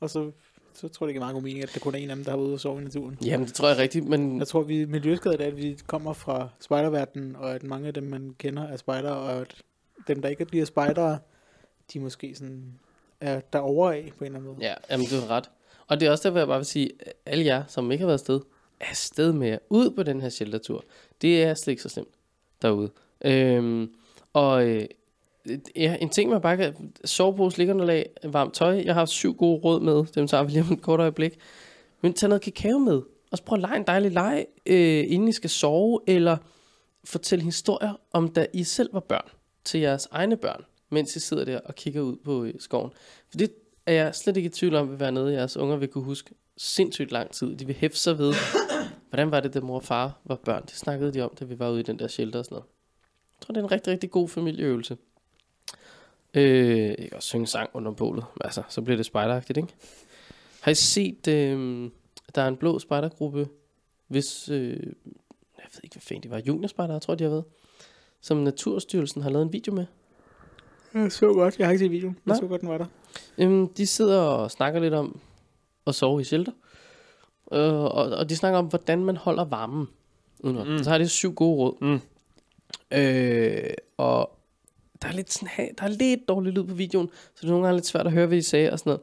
[0.00, 0.30] og så,
[0.72, 2.24] så tror jeg, det giver meget god mening, at der kun er en af dem,
[2.24, 3.18] der har været ude og sove i naturen.
[3.24, 6.12] Jamen, det tror jeg rigtigt, men Jeg tror, vi er miljøskadet af, at vi kommer
[6.12, 9.54] fra spejderverdenen, og at mange af dem, man kender, er spejdere, og at
[10.08, 11.18] dem, der ikke bliver spejdere,
[11.92, 12.78] de måske sådan
[13.20, 14.66] er derovre af på en eller anden måde.
[14.66, 15.50] Ja, jamen du har ret.
[15.86, 18.06] Og det er også derfor, jeg bare vil sige, at alle jer, som ikke har
[18.06, 18.40] været afsted,
[18.80, 20.84] er afsted med jer ud på den her sheltertur.
[21.22, 22.14] Det er slet ikke så slemt
[22.62, 22.90] derude.
[23.24, 23.90] Øhm,
[24.32, 24.86] og øh,
[25.76, 26.92] ja, en ting, man bare kan...
[27.04, 28.74] Sovepose, liggeunderlag, varmt tøj.
[28.74, 30.04] Jeg har haft syv gode råd med.
[30.14, 31.38] Dem tager vi lige om et kort øjeblik.
[32.00, 33.02] Men tag noget kakao med.
[33.30, 36.00] Og så prøv at lege en dejlig leg, øh, inden I skal sove.
[36.06, 36.36] Eller
[37.04, 39.28] fortæl historier, om da I selv var børn.
[39.64, 40.64] Til jeres egne børn.
[40.90, 42.90] Mens I sidder der og kigger ud på øh, skoven.
[43.30, 43.52] For det
[43.86, 46.34] er jeg slet ikke i tvivl om, vil være noget, jeres unger vil kunne huske
[46.56, 47.56] sindssygt lang tid.
[47.56, 48.34] De vil hæfte sig ved,
[49.08, 50.62] hvordan var det, da mor og far var børn.
[50.62, 52.66] Det snakkede de om, da vi var ude i den der shelter og sådan noget.
[53.34, 54.96] Jeg tror, det er en rigtig, rigtig god familieøvelse.
[56.34, 58.24] Øh, jeg kan også synge sang under bålet.
[58.40, 59.74] Altså, så bliver det spejderagtigt, ikke?
[60.60, 61.90] Har I set, øh,
[62.34, 63.48] der er en blå spejdergruppe,
[64.08, 64.70] hvis, øh,
[65.58, 67.44] jeg ved ikke, hvad fanden de var, juniorspejder, tror jeg, de har været,
[68.20, 69.86] som Naturstyrelsen har lavet en video med.
[70.94, 71.58] Jeg så godt.
[71.58, 72.14] Jeg har ikke set videoen.
[72.26, 72.36] Jeg Nej.
[72.36, 72.86] så godt, den var der.
[73.38, 75.20] Øhm, de sidder og snakker lidt om
[75.86, 76.52] at sove i shelter.
[77.52, 79.86] Øh, og, og de snakker om, hvordan man holder varmen.
[80.44, 80.78] Mm.
[80.82, 81.74] Så har de syv gode råd.
[81.80, 82.00] Mm.
[82.98, 84.30] Øh, og
[85.02, 87.66] der er, lidt sådan, der er lidt dårlig lyd på videoen, så det er nogle
[87.66, 89.00] gange lidt svært at høre, hvad de sagde og sådan noget.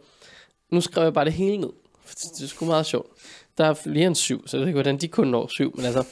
[0.70, 1.70] Nu skrev jeg bare det hele ned,
[2.04, 3.08] for det det er sgu meget sjovt.
[3.58, 5.86] Der er flere end syv, så jeg ved ikke, hvordan de kun når syv, men
[5.86, 6.04] altså,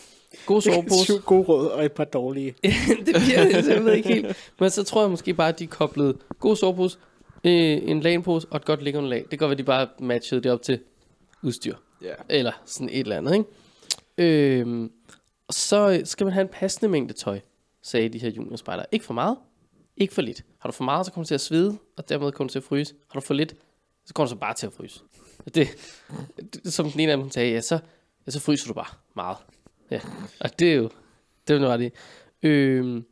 [0.45, 1.03] god sovepose.
[1.13, 2.55] Syv gode råd og et par dårlige.
[3.05, 4.51] det bliver det, jeg ved ikke helt.
[4.59, 6.97] Men så tror jeg måske bare, at de koblede god sovepose,
[7.43, 9.19] øh, en lagenpose og et godt liggeunderlag.
[9.19, 10.79] Det kan godt være, de bare matchede det op til
[11.43, 11.75] udstyr.
[12.01, 12.13] Ja.
[12.29, 14.59] Eller sådan et eller andet, ikke?
[14.61, 14.91] Øhm,
[15.47, 17.39] og så skal man have en passende mængde tøj,
[17.81, 18.85] sagde de her juniorspejdere.
[18.91, 19.37] Ikke for meget,
[19.97, 20.43] ikke for lidt.
[20.59, 22.59] Har du for meget, så kommer du til at svede, og dermed kommer du til
[22.59, 22.93] at fryse.
[23.11, 23.55] Har du for lidt,
[24.05, 25.01] så kommer du så bare til at fryse.
[25.55, 25.67] Det,
[26.53, 27.79] det, som den ene af dem sagde, ja, så,
[28.25, 29.37] ja, så fryser du bare meget.
[29.91, 29.99] Ja,
[30.39, 30.89] og det er jo,
[31.47, 31.89] det er jo ret i.
[32.43, 33.05] Øhm,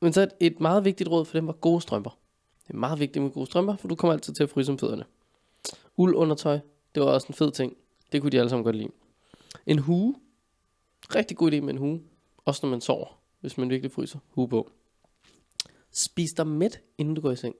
[0.00, 2.18] men så et, et meget vigtigt råd for dem var gode strømper.
[2.72, 4.78] Det er meget vigtigt med gode strømper, for du kommer altid til at fryse om
[4.78, 5.04] fødderne.
[5.96, 6.58] Uld undertøj,
[6.94, 7.76] det var også en fed ting.
[8.12, 8.88] Det kunne de alle sammen godt lide.
[9.66, 10.14] En hue.
[11.14, 12.02] Rigtig god idé med en hue.
[12.44, 14.18] Også når man sover, hvis man virkelig fryser.
[14.28, 14.70] Hue på.
[15.90, 17.54] Spis dig mæt, inden du går i seng.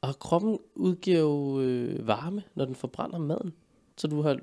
[0.00, 3.52] Og kroppen udgiver jo øh, varme, når den forbrænder maden.
[3.96, 4.38] Så du har,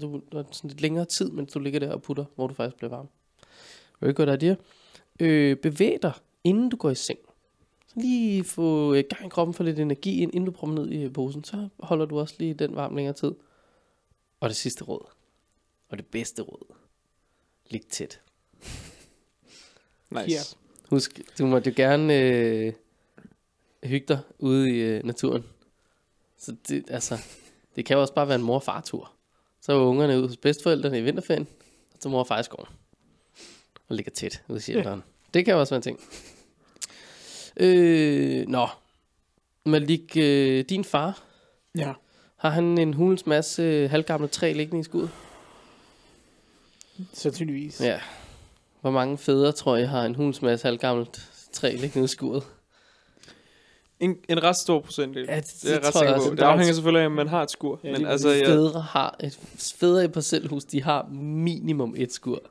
[0.00, 2.76] du har sådan lidt længere tid, mens du ligger der og putter, hvor du faktisk
[2.76, 3.08] bliver varm.
[4.00, 4.54] Very good idea.
[5.20, 6.12] Øh, bevæg dig,
[6.44, 7.18] inden du går i seng.
[7.96, 11.08] Lige få øh, gang i kroppen, få lidt energi ind, inden du prøver ned i
[11.08, 11.44] posen.
[11.44, 13.32] Så holder du også lige den varm længere tid.
[14.40, 15.06] Og det sidste råd.
[15.88, 16.74] Og det bedste råd.
[17.70, 18.20] Lig tæt.
[20.10, 20.30] Nice.
[20.30, 20.38] Ja.
[20.90, 22.72] Husk, du må jo gerne øh,
[23.82, 25.44] hygge dig ude i øh, naturen.
[26.38, 27.18] Så det, altså,
[27.76, 29.12] det kan jo også bare være en mor- og far-tur.
[29.60, 31.46] Så er ungerne ude hos bedsteforældrene i vinterferien,
[31.94, 32.68] og så mor og far i skoven.
[33.88, 35.02] Og ligger tæt ude i shelteren.
[35.34, 36.00] Det kan jo også være en ting.
[37.56, 38.66] Øh, nå.
[39.64, 41.22] Malik, øh, din far,
[41.78, 41.92] Ja.
[42.36, 45.10] har han en hulens masse øh, halvgamle træ liggende i skuddet?
[47.12, 47.80] Sandsynligvis.
[47.80, 48.00] Ja.
[48.80, 52.42] Hvor mange fædre, tror jeg, har en hulens masse halvgammelt træ liggende i skuddet?
[54.00, 55.24] En, en ret stor procentdel.
[55.28, 56.28] Ja, det- det er jeg det ret tror jeg sikker også.
[56.30, 56.34] på.
[56.36, 57.80] Det afhænger selvfølgelig af, om man har et skur.
[57.84, 58.42] Ja, men lige altså, præcis.
[58.42, 59.38] ja, Fædre har et,
[59.78, 62.42] fædre i parcelhus, de har minimum et skur.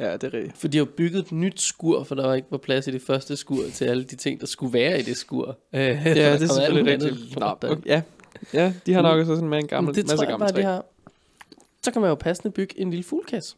[0.00, 0.58] Ja, det er rigtigt.
[0.58, 2.90] For de har jo bygget et nyt skur, for der var ikke var plads i
[2.90, 5.58] det første skur til alle de ting, der skulle være i det skur.
[5.72, 7.38] Øh, Ja, det er selvfølgelig rigtigt.
[7.40, 8.02] Nå, okay, ja.
[8.54, 10.62] ja, de har nok også sådan med en gammel, det masse bare, træ.
[10.62, 10.84] har.
[11.82, 13.56] Så kan man jo passende bygge en lille fuglekasse.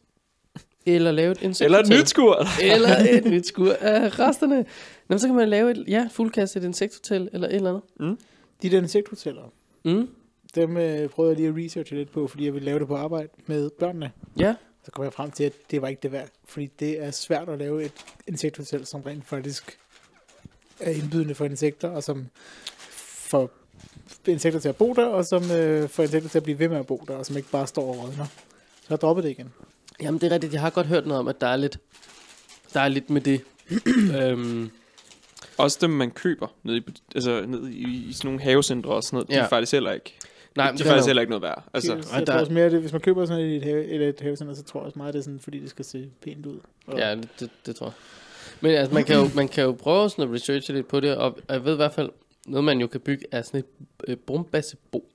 [0.85, 1.79] Eller lave et insekthotel.
[1.85, 2.45] Eller et nyt skur.
[2.61, 4.57] Eller et nyt skur af resterne.
[4.57, 4.63] Nå,
[5.07, 8.17] men så kan man lave et, ja, fuglekasse, et insekthotel, eller et eller andet.
[8.61, 9.41] De der insekthoteller,
[9.85, 10.07] Mm.
[10.55, 12.95] dem øh, prøvede jeg lige at researche lidt på, fordi jeg ville lave det på
[12.95, 14.11] arbejde med børnene.
[14.39, 14.55] Ja,
[14.85, 16.27] Så kom jeg frem til, at det var ikke det værd.
[16.45, 17.91] Fordi det er svært at lave et
[18.27, 19.77] insekthotel, som rent faktisk
[20.79, 22.27] er indbydende for insekter, og som
[23.29, 23.51] får
[24.27, 26.77] insekter til at bo der, og som øh, får insekter til at blive ved med
[26.77, 28.25] at bo der, og som ikke bare står og rådner.
[28.81, 29.53] Så jeg droppede det igen.
[30.01, 30.53] Jamen, det er rigtigt.
[30.53, 31.77] Jeg har godt hørt noget om, at der er lidt,
[32.73, 33.41] der er lidt med det.
[34.21, 34.71] øhm,
[35.57, 36.81] Også dem, man køber nede i,
[37.15, 39.27] altså, nede i, i sådan nogle havecentre og sådan noget.
[39.29, 39.41] De Ja.
[39.43, 40.15] er faktisk heller ikke,
[40.55, 41.63] nej, men det er faktisk heller ikke noget værd.
[41.73, 44.09] Altså, jeg der- tror også mere, det, hvis man køber sådan et, et, have, eller
[44.09, 46.45] et havecenter, så tror jeg også meget, det er sådan, fordi det skal se pænt
[46.45, 46.59] ud.
[46.87, 47.93] Og, Ja, det, det, det tror jeg.
[48.61, 51.15] Men altså, man kan jo, man kan jo prøve sådan at researche lidt på det,
[51.17, 52.09] og jeg ved i hvert fald,
[52.47, 53.65] noget man jo kan bygge er sådan et
[54.07, 55.09] øh, brumbassebo.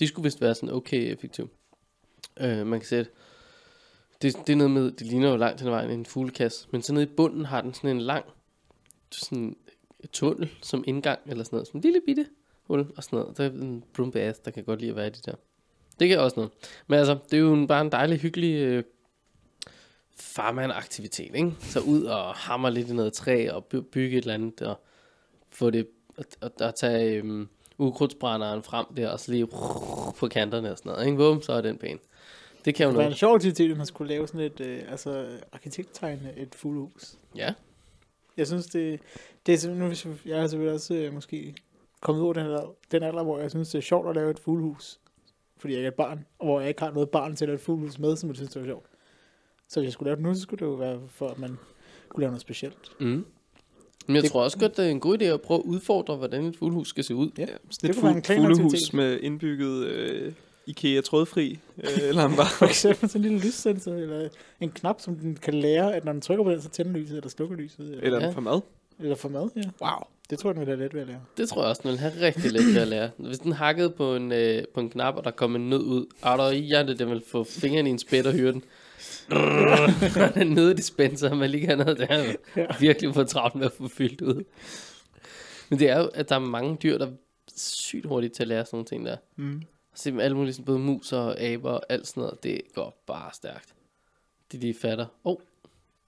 [0.00, 1.48] De skulle vist være sådan okay effektive.
[2.40, 3.10] Øh, man kan sætte,
[4.22, 6.82] det, det er noget med, det ligner jo langt hen ad vejen en fuglekasse, men
[6.82, 8.24] så nede i bunden har den sådan en lang,
[9.12, 9.56] sådan
[10.00, 12.26] et tunnel som indgang, eller sådan noget, sådan en lille bitte
[12.68, 13.38] hul, og sådan noget.
[13.38, 15.34] Der er en brumbass, der kan godt lide at være i de der.
[16.00, 16.50] Det kan også noget.
[16.86, 18.82] Men altså, det er jo en, bare en dejlig, hyggelig øh,
[20.16, 21.52] farmand-aktivitet, ikke?
[21.60, 24.80] Så ud og hammer lidt i noget træ og by- bygge et eller andet og
[25.48, 27.48] få det og, og, og tage øhm,
[27.78, 29.46] ukrudtsbrænderen frem der og så lige
[30.18, 31.16] på kanterne og sådan noget, ikke?
[31.16, 31.98] Bum, så er den pæn.
[32.64, 33.18] Det kan jo Det var en noget.
[33.18, 37.14] sjov aktivitet, hvis man skulle lave sådan et, øh, altså arkitekttegne et fuglehus.
[37.36, 37.54] Ja.
[38.36, 39.00] Jeg synes, det,
[39.46, 41.54] det er nu, hvis jeg- er selvfølgelig også øh, måske
[42.00, 44.38] kommet over den alder, den alder, hvor jeg synes, det er sjovt at lave et
[44.38, 44.98] fuglehus.
[45.58, 47.48] Fordi jeg ikke er et barn, og hvor jeg ikke har noget barn til at
[47.48, 48.86] lave et fuglehus med, som jeg synes, det var sjovt.
[49.68, 51.58] Så hvis jeg skulle lave det nu, så skulle det jo være for, at man
[52.08, 52.92] kunne lave noget specielt.
[53.00, 53.06] Mm.
[54.06, 56.16] Men jeg Det- tror også godt, det er en god idé at prøve at udfordre,
[56.16, 57.30] hvordan et fuglehus skal se ud.
[57.38, 57.42] Ja.
[57.42, 60.32] ja, sådan Det et kunne være en fu- klan fuglehus med indbygget øh,
[60.66, 64.28] IKEA trådfri øh, bare For eksempel sådan en lille lyssensor, eller
[64.60, 67.16] en knap, som den kan lære, at når den trykker på den, så tænder lyset,
[67.16, 67.80] eller slukker lyset.
[67.90, 68.30] Eller, eller Ja.
[68.30, 68.60] for mad.
[68.98, 69.62] eller for mad, ja.
[69.82, 70.06] Wow.
[70.30, 71.20] Det tror jeg, den vil have let ved at lære.
[71.36, 73.10] Det tror jeg også, den vil have rigtig let ved at lære.
[73.16, 76.06] Hvis den hakkede på en, øh, på en knap, og der kom en nød ud,
[76.22, 78.64] og der i hjertet, den vil få fingeren i en spæt og hyre den.
[80.34, 82.66] den nøddispenser, man lige kan noget, er Ja.
[82.80, 84.44] virkelig for travlt med at få fyldt ud.
[85.68, 87.10] Men det er jo, at der er mange dyr, der er
[87.56, 89.16] sygt hurtigt til at lære sådan nogle ting der.
[89.36, 89.62] Mm.
[89.94, 93.02] Se med alle mulige, sådan både mus og aber og alt sådan noget, det går
[93.06, 93.74] bare stærkt.
[94.52, 95.36] De lige fatter, åh, oh,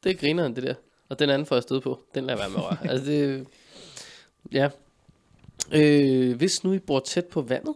[0.04, 0.74] det er grineren det der.
[1.08, 2.90] Og den anden får jeg stød på, den lader jeg være med at røre.
[2.92, 3.46] altså det,
[4.52, 4.70] ja.
[5.72, 7.74] Øh, hvis nu I bor tæt på vandet,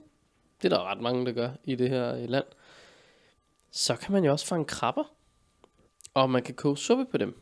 [0.63, 2.45] det er der ret mange, der gør i det her øh, land,
[3.71, 5.05] så kan man jo også fange krabber,
[6.15, 7.41] og man kan koge suppe på dem.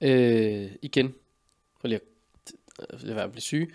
[0.00, 1.14] Øh, igen,
[1.80, 2.00] for lige
[2.78, 3.74] at lade være at blive syg,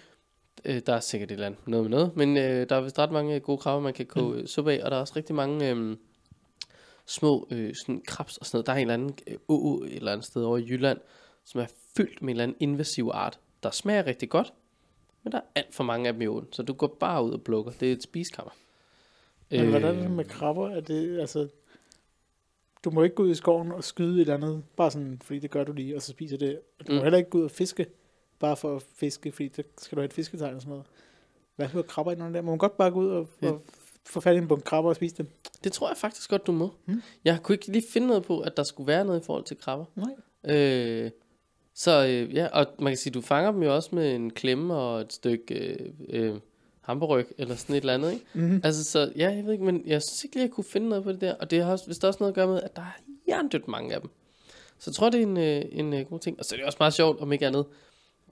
[0.65, 2.99] øh, der er sikkert et eller andet noget med noget, men øh, der er vist
[2.99, 4.47] ret mange gode krabber, man kan koge mm.
[4.47, 5.97] suppe af, og der er også rigtig mange øh,
[7.05, 8.67] små øh, sådan krabs og sådan noget.
[8.67, 10.99] Der er en eller anden øh, å et eller andet sted over i Jylland,
[11.45, 11.67] som er
[11.97, 14.53] fyldt med en eller anden invasiv art, der smager rigtig godt,
[15.23, 17.31] men der er alt for mange af dem i åen, så du går bare ud
[17.31, 17.71] og plukker.
[17.79, 18.51] Det er et spiskammer.
[19.51, 20.69] Men hvordan er det med krabber?
[20.69, 21.47] Er det, altså,
[22.83, 25.39] du må ikke gå ud i skoven og skyde et eller andet, bare sådan, fordi
[25.39, 26.59] det gør du lige, og så spiser det.
[26.87, 27.03] Du må Mm.
[27.03, 27.85] heller ikke gå ud og fiske,
[28.39, 30.85] bare for at fiske, fordi der skal du have et fisketegn og sådan noget.
[31.55, 32.41] Hvad hører krabber under der?
[32.41, 33.51] Må man godt bare gå ud og, Ja.
[33.51, 33.61] og
[34.05, 35.27] få fat i en bunke krabber og spise dem?
[35.63, 36.69] Det tror jeg faktisk godt, du må.
[36.85, 37.01] Mm.
[37.25, 39.57] Jeg kunne ikke lige finde noget på, at der skulle være noget i forhold til
[39.57, 39.85] krabber.
[39.95, 40.55] Nej.
[40.55, 41.11] Øh,
[41.75, 44.75] så øh, ja, og man kan sige, du fanger dem jo også med en klemme
[44.75, 46.35] og et stykke øh, øh,
[46.81, 48.25] hamburryg, eller sådan et eller andet, ikke?
[48.33, 48.61] Mm-hmm.
[48.63, 51.03] Altså, så ja, jeg ved ikke, men jeg synes ikke lige, jeg kunne finde noget
[51.03, 51.33] på det der.
[51.33, 53.67] Og det har også, hvis der også noget at gøre med, at der er jerndødt
[53.67, 54.09] mange af dem.
[54.79, 56.39] Så jeg tror, det er en, øh, en øh, god ting.
[56.39, 57.65] Og så er det også meget sjovt, om ikke andet,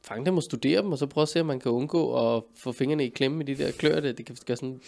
[0.04, 2.44] fange dem og studere dem, og så prøve at se, om man kan undgå at
[2.58, 4.12] få fingrene i klemme med de der klør, der.
[4.12, 4.82] Det kan gøre sådan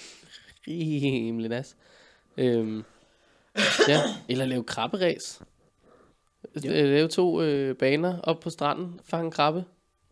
[0.68, 1.76] rimelig nas.
[2.38, 2.84] Øhm,
[3.88, 5.42] ja, eller lave krabberæs.
[6.64, 6.72] Ja.
[6.72, 6.86] Ja.
[6.86, 9.64] Lave to øh, baner op på stranden, fange en krabbe,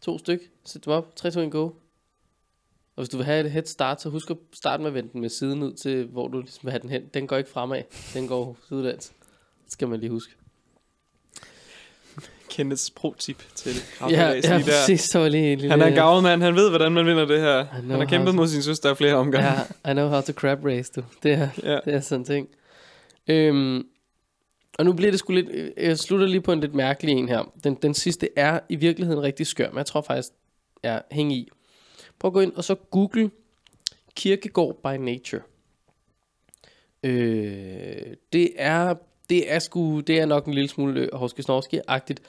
[0.01, 1.63] to styk, sæt dem op, 3, 2, 1, go.
[2.95, 5.09] Og hvis du vil have et head start, så husk at starte med at vende
[5.13, 7.01] den med siden ud til, hvor du ligesom vil have den hen.
[7.13, 7.81] Den går ikke fremad,
[8.13, 9.07] den går sidelæns.
[9.65, 10.33] Det skal man lige huske.
[12.49, 14.71] Kenneths pro-tip til Ja, krabberæs ja lige der.
[14.71, 15.01] præcis.
[15.01, 15.69] Så var lige lille...
[15.69, 17.63] Han er en gavet mand, han ved, hvordan man vinder det her.
[17.65, 19.47] Han har kæmpet to- mod sin søster flere omgange.
[19.85, 21.03] Ja, I know how to crab race, du.
[21.23, 21.79] Det er, Ja.
[21.85, 22.47] det er sådan en ting.
[23.27, 23.83] Øhm,
[24.81, 25.47] og nu bliver det sgu lidt...
[25.51, 27.51] øh, Jeg slutter lige på en lidt mærkelig en her.
[27.63, 30.29] Den, den sidste er i virkeligheden rigtig skør, men jeg tror faktisk,
[30.83, 31.49] jeg hænger i.
[32.19, 33.31] Prøv at gå ind og så google
[34.15, 35.41] Kirkegård by Nature.
[37.03, 38.95] Øh, det er...
[39.29, 42.19] Det er, sgu, det er nok en lille smule øh, Horske Snorski-agtigt.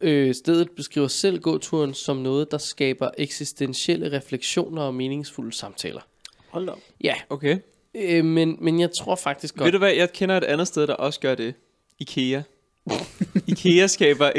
[0.00, 6.00] Øh, stedet beskriver selv gåturen som noget, der skaber eksistentielle refleksioner og meningsfulde samtaler.
[6.48, 6.78] Hold op.
[7.04, 7.58] Ja, Okay.
[7.94, 9.64] øh, men, men jeg tror faktisk godt...
[9.64, 11.54] Ved du hvad, jeg kender et andet sted, der også gør det.
[12.02, 12.42] Ikea.
[13.46, 14.30] Ikea skaber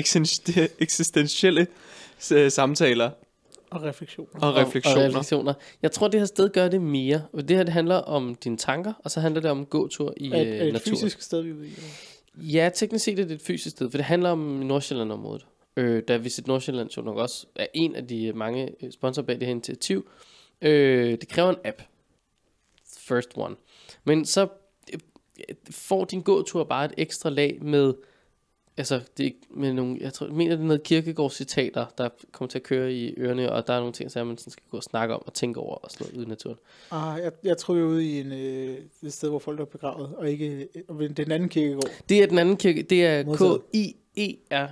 [0.79, 1.67] eksistentielle
[2.33, 3.11] øh, samtaler
[3.69, 4.41] Og refleksioner.
[4.41, 5.03] og refleksioner.
[5.03, 5.53] Og refleksioner.
[5.81, 7.21] Jeg tror, det her sted gør det mere.
[7.33, 10.13] Og Det her det handler om dine tanker, og så handler det om en gåtur
[10.17, 10.97] i er, øh, er det et naturen.
[10.97, 11.73] fysisk sted, vi er ude i?
[12.37, 15.45] Ja, teknisk set er det et fysisk sted, for det handler om Nordsjælland-området.
[15.77, 19.35] Øh, der Visit Nordsjælland jo nok også er en af de mange øh, sponsorer bag
[19.39, 20.09] det her initiativ.
[20.61, 21.81] Øh, det kræver en app.
[22.97, 23.55] First one.
[24.03, 24.47] Men så
[25.69, 27.93] får din gåtur bare et ekstra lag med
[28.77, 32.49] altså det er med nogle, jeg tror, jeg mener det er noget kirkegårdscitater, der kommer
[32.49, 34.77] til at køre i ørerne, og der er nogle ting, som man sådan skal gå
[34.77, 36.57] og snakke om og tænke over og sådan noget ude i naturen.
[36.91, 40.15] Ah, jeg, jeg tror jo ude i en, øh, et sted, hvor folk er begravet,
[40.15, 41.91] og ikke og ved den anden kirkegård.
[42.09, 43.23] Det er den anden kirke, det er.
[43.23, 44.47] K-I-E-R-K-E.
[44.51, 44.67] Ja,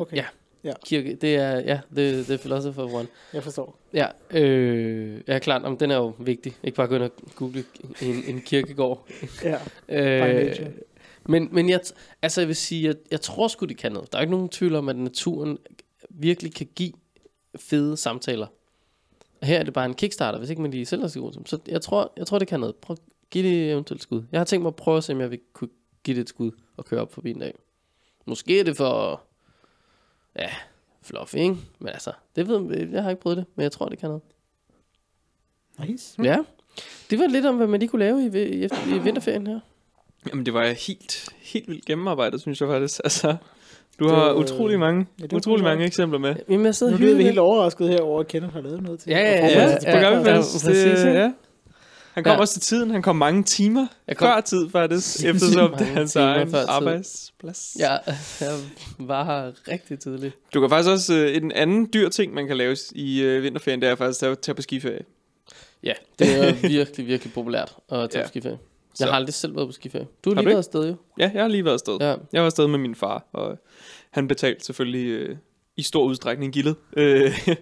[0.00, 0.16] okay.
[0.16, 0.24] ja.
[0.64, 0.72] Ja.
[0.84, 3.06] Kirke, det er, ja, the, the Philosopher One.
[3.32, 3.78] Jeg forstår.
[3.92, 6.56] Ja, øh, ja klart, om den er jo vigtig.
[6.62, 7.64] Ikke bare gå ind og google
[8.02, 9.08] en, en kirkegård.
[9.44, 9.58] Ja.
[9.88, 10.56] Øh,
[11.28, 11.80] men, men jeg,
[12.22, 14.12] altså jeg vil sige, at jeg tror sgu, det kan noget.
[14.12, 15.58] Der er ikke nogen tvivl om, at naturen
[16.10, 16.92] virkelig kan give
[17.56, 18.46] fede samtaler.
[19.40, 21.32] Og her er det bare en kickstarter, hvis ikke man lige selv er så god.
[21.46, 22.76] Så jeg tror, jeg tror, det kan noget.
[22.76, 24.22] Prøv at give det eventuelt skud.
[24.32, 25.70] Jeg har tænkt mig at prøve at se, om jeg vil kunne
[26.04, 27.54] give det et skud og køre op forbi en dag.
[28.26, 29.22] Måske er det for,
[30.38, 30.48] ja,
[31.02, 31.56] fluffy, ikke?
[31.78, 34.08] Men altså, det ved jeg, jeg har ikke prøvet det, men jeg tror, det kan
[34.08, 34.22] noget.
[35.88, 36.22] Nice.
[36.24, 36.36] Ja,
[37.10, 39.60] det var lidt om, hvad man lige kunne lave i, i, i vinterferien her.
[40.30, 43.00] Jamen, det var helt, helt vildt gennemarbejdet, synes jeg faktisk.
[43.04, 43.36] Altså,
[43.98, 46.34] du Det har var- utrolig mange, Ja, det utrolig mange eksempler med.
[46.48, 49.10] Jamen, jeg sidder Nu bliver vi helt overrasket herover, at Kenneth har lavet noget til.
[49.10, 50.66] Ja, ja, ja, ja, gang, ja, faktisk.
[50.66, 51.32] Det, ja.
[52.14, 52.38] Han kom Ja.
[52.40, 52.90] også til tiden.
[52.90, 55.24] Han kom mange timer Jeg kom, før tid, faktisk.
[55.24, 57.76] Eftersom det er hans egen arbejdsplads.
[57.78, 57.96] ja,
[58.40, 58.52] jeg
[58.98, 60.34] var her rigtig tidligt.
[60.54, 61.14] Du kan faktisk også...
[61.14, 64.38] Øh, en anden dyr ting, man kan lave i øh, vinterferien, det er faktisk at
[64.38, 65.00] tage på skiferie.
[65.82, 68.24] Ja, det er virkelig, virkelig populært at tage Ja.
[68.26, 68.58] på skiferie.
[68.94, 70.06] Så- Jeg har aldrig selv været på skiferie.
[70.24, 70.94] Du har Har lige du været afsted jo.
[71.18, 71.96] Ja, jeg har lige været afsted.
[72.00, 72.14] Ja.
[72.32, 73.58] Jeg var afsted med min far, og
[74.10, 75.36] han betalte selvfølgelig øh,
[75.76, 76.76] i stor udstrækning gildet.
[76.96, 77.38] Øh,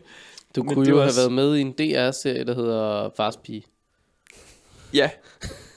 [0.57, 3.62] Du kunne jo var have også- været med i en DR-serie, der hedder Fars Pige.
[4.95, 5.11] Ja,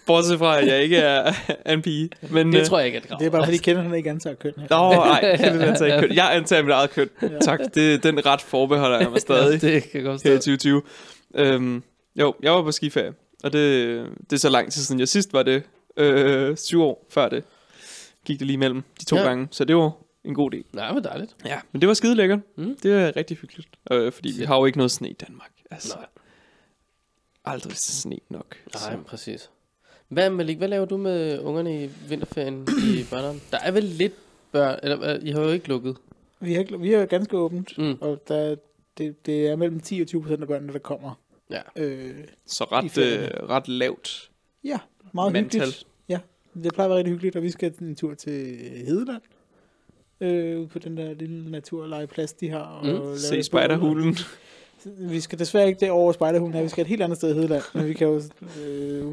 [0.06, 1.34] bortset fra, at jeg ikke er,
[1.66, 2.10] er en pige.
[2.30, 3.20] Men, Det øh, tror jeg ikke er det krav.
[3.20, 4.68] Det er bare fordi Kenneth han ikke antager køn her.
[4.70, 6.16] Nå, nej, det antager ikke køn.
[6.18, 7.10] Jeg antager mit eget køn.
[7.22, 7.28] Ja.
[7.42, 10.52] Tak, det, den ret forbeholder jeg mig stadig Ja, det kan godt her i forstå.
[10.52, 10.82] 2020.
[11.36, 11.84] Øhm,
[12.20, 13.14] jo, jeg var på skiferie,
[13.44, 15.64] og det, det er så lang tid siden jeg sidst var det.
[15.98, 17.44] Øh, syv år før det
[18.26, 19.22] gik det lige mellem de to Ja.
[19.24, 19.92] gange, så det var
[20.26, 20.64] en god del.
[20.74, 21.36] Nej, hvor dejligt.
[21.46, 22.40] Ja, men det var skide lækkert.
[22.58, 22.76] Mm.
[22.84, 25.50] Det er rigtig hyggeligt, øh, fordi vi har jo ikke noget sne i Danmark.
[25.72, 26.06] Altså, Nej.
[27.46, 28.56] Aldrig sne nok.
[28.74, 29.50] Nej, præcis.
[30.08, 33.42] Hvad, Malik, hvad laver du med ungerne i vinterferien i børnehaven?
[33.52, 34.14] Der er vel lidt
[34.52, 35.98] børn, eller I har jo ikke lukket.
[36.40, 37.98] Vi har, ikke- vi har ganske åbent, Mm.
[38.02, 38.56] og der,
[38.98, 41.20] det, det er mellem 10 og 20 procent af børnene, der kommer.
[41.50, 41.62] Ja.
[41.76, 42.16] Øh,
[42.46, 44.32] Så ret, øh, ret lavt
[44.64, 44.80] ja,
[45.14, 45.62] meget mandtal.
[45.62, 45.88] hyggeligt.
[46.64, 49.22] Det plejer at være rigtig hyggeligt, og vi skal en tur til Hedeland.
[50.22, 52.60] Øh, på den der lille naturlegeplads, de har.
[52.64, 53.18] Og Mm.
[53.18, 54.16] Se spejderhulen.
[54.86, 56.64] Vi skal desværre ikke derover spejderhulen her.
[56.64, 57.64] Vi skal et helt andet sted i Hedeland.
[57.74, 58.22] Men vi kan jo øh,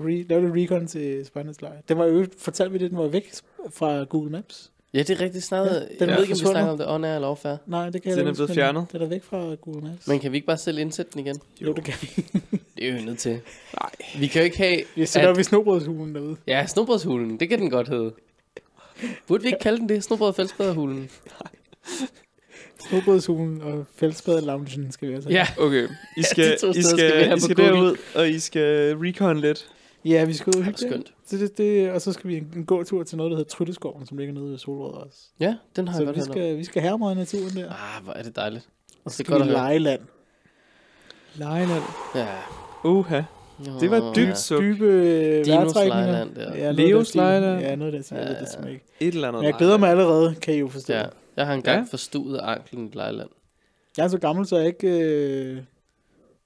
[0.07, 1.73] re, lave lidt recon til Spejdernes Lejr.
[1.89, 3.31] Den var jo, fortalte vi det, den var væk
[3.71, 4.69] fra Google Maps.
[4.95, 5.73] Ja, det er rigtigt snakket.
[5.73, 7.45] Ja, den jeg ved ikke, om vi snakker om det on eller off.
[7.67, 8.87] Nej, det kan Den jeg er ikke blevet fjernet.
[8.93, 10.09] Den er væk fra Google Maps.
[10.09, 11.41] Men kan vi ikke bare selv indsætte den igen?
[11.61, 12.09] jo, det kan vi.
[12.77, 13.41] Det er jo nødt til.
[13.81, 13.91] Nej.
[14.19, 14.83] Vi kan jo ikke have...
[14.95, 16.37] Vi sætter at- op i snobrødshulen derude.
[16.47, 18.13] Ja, snobrødshulen, det kan den godt hedde.
[19.27, 20.05] Burde vi ikke kalde den det?
[20.05, 21.11] Snobrød og fældspæderhulen.
[22.89, 25.31] Snobrødshulen og fællesbadet-loungen skal vi altså.
[25.31, 28.29] Ja, Okay, I skal, de to I skal, skal vi have I skal derud, og
[28.29, 29.69] I skal recon lidt.
[30.05, 31.41] Ja, vi skal ud og det hygge er det.
[31.41, 34.19] det, det, og så skal vi en, en gåtur til noget, der hedder Trytteskoven, som
[34.19, 35.19] ligger nede ved Solrød også.
[35.41, 37.71] Ja, den har jeg Så godt vi skal, vi skal herre i naturen der.
[37.71, 38.69] Ah, hvor er det dejligt.
[39.05, 39.69] Og så det er skal godt vi at høre.
[39.69, 40.01] lege land.
[41.35, 41.83] Lejland.
[42.15, 42.27] Ja.
[42.85, 43.23] Uha.
[43.81, 44.35] Det var dybt ja.
[44.35, 44.61] suk.
[44.61, 44.85] Dybe
[45.45, 46.07] Dinos vejrtrækninger.
[46.07, 47.61] lejland noget Leos lejland.
[47.61, 48.61] Ja, noget der siger Ja, ja, det ja.
[48.63, 48.83] smag.
[49.01, 49.41] Et eller andet.
[49.41, 50.93] Men jeg glæder mig allerede, kan I jo forstå.
[50.93, 51.03] Ja,
[51.37, 51.87] jeg har engang Ja.
[51.91, 53.29] forstuet anklen i Lejland.
[53.97, 55.59] Jeg er så gammel, så jeg ikke øh,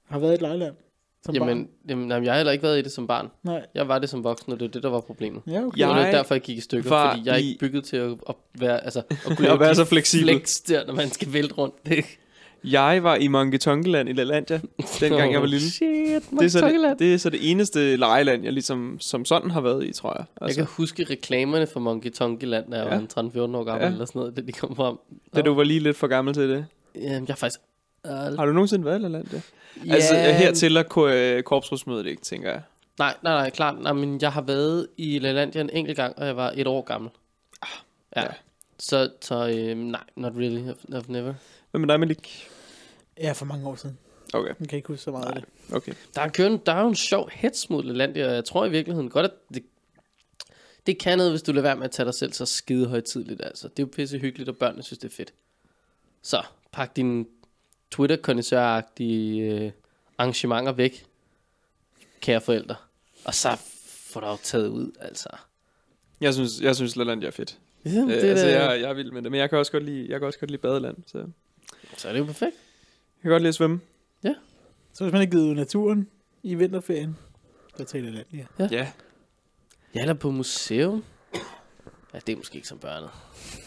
[0.08, 0.74] har været i et lejland.
[1.24, 1.68] Som Jamen, barn.
[1.88, 3.28] jamen, jamen, jeg har heller ikke været i det som barn.
[3.42, 3.66] Nej.
[3.74, 5.42] Jeg var det som voksen, og det var det, der var problemet.
[5.46, 5.78] Ja, okay.
[5.78, 7.58] Jeg Ja, det var derfor, jeg gik i stykker, var fordi jeg er i- ikke
[7.58, 10.28] bygget til at, at være, altså, at kunne At være så fleksibel.
[10.28, 11.74] Flex der, når man skal vælte rundt.
[12.66, 14.60] Jeg var i Monkey Tonkeland i LaLandia,
[15.00, 15.70] dengang jeg var lille.
[15.70, 19.50] Shit, Det er, så det, det er så det eneste lejeland, jeg ligesom som sådan
[19.50, 20.48] har været i, tror jeg.
[20.48, 22.90] Jeg kan huske reklamerne for Monkey Tonky Land, da jeg Ja.
[22.94, 23.92] var en 13-14 år gammel, Ja.
[23.92, 24.96] eller sådan noget, da de kom frem.
[25.36, 26.66] Da du var lige lidt for gammel til det.
[26.94, 27.60] Jamen, jeg er faktisk...
[28.04, 29.40] Uh, Har du nogensinde været i LaLandia?
[29.86, 32.60] Ja, altså, hertil er ko- øh, korpsrådsmødet ikke, tænker jeg.
[32.98, 33.82] Nej, nej, nej, klart.
[33.82, 36.82] Nej, men jeg har været i LaLandia en enkelt gang, og jeg var et år
[36.82, 37.10] gammel.
[37.62, 38.20] Ja.
[38.20, 38.26] ja.
[38.26, 38.32] ja.
[38.78, 40.70] Så, så øh, nej, not really.
[40.70, 41.34] I've, I've never.
[41.70, 42.48] Hvad med dig, Malik?
[43.20, 43.98] Ja, for mange år siden.
[44.32, 45.44] Okay, Jeg kan ikke huske så meget af det.
[45.76, 45.92] okay.
[46.14, 48.70] Der er, køren, der er jo en sjov hets mod LaLandia, og jeg tror i
[48.70, 49.64] virkeligheden godt, at det,
[50.86, 53.42] det kan noget, hvis du lader være med at tage dig selv så skide højtidligt.
[53.44, 53.68] Altså.
[53.68, 55.32] Det er jo pisse hyggeligt, og børnene synes, det er fedt.
[56.22, 56.42] Så,
[56.72, 57.24] pak dine
[57.90, 59.70] twitter agtige øh,
[60.18, 61.06] arrangementer væk,
[62.20, 62.76] kære forældre.
[63.24, 63.48] Og så
[63.86, 65.28] får du taget ud, altså.
[66.20, 67.58] Jeg synes, jeg synes LaLandia er fedt.
[67.84, 69.30] Ja, Det, øh, altså, jeg, jeg er vild med det.
[69.30, 70.96] Men jeg kan også godt lide, jeg kan også godt lide badeland.
[71.06, 71.26] Så
[71.96, 72.56] Så er det jo perfekt.
[73.22, 73.80] Kan godt lide at svømme.
[74.92, 76.08] Så hvis man ikke ud i naturen
[76.42, 77.16] i vinterferien,
[77.76, 78.44] så taler land, ja.
[78.58, 78.68] Ja.
[78.70, 78.86] Ja.
[79.94, 81.04] Ja, eller på museum.
[82.14, 83.08] Ja, det er måske ikke som børnet.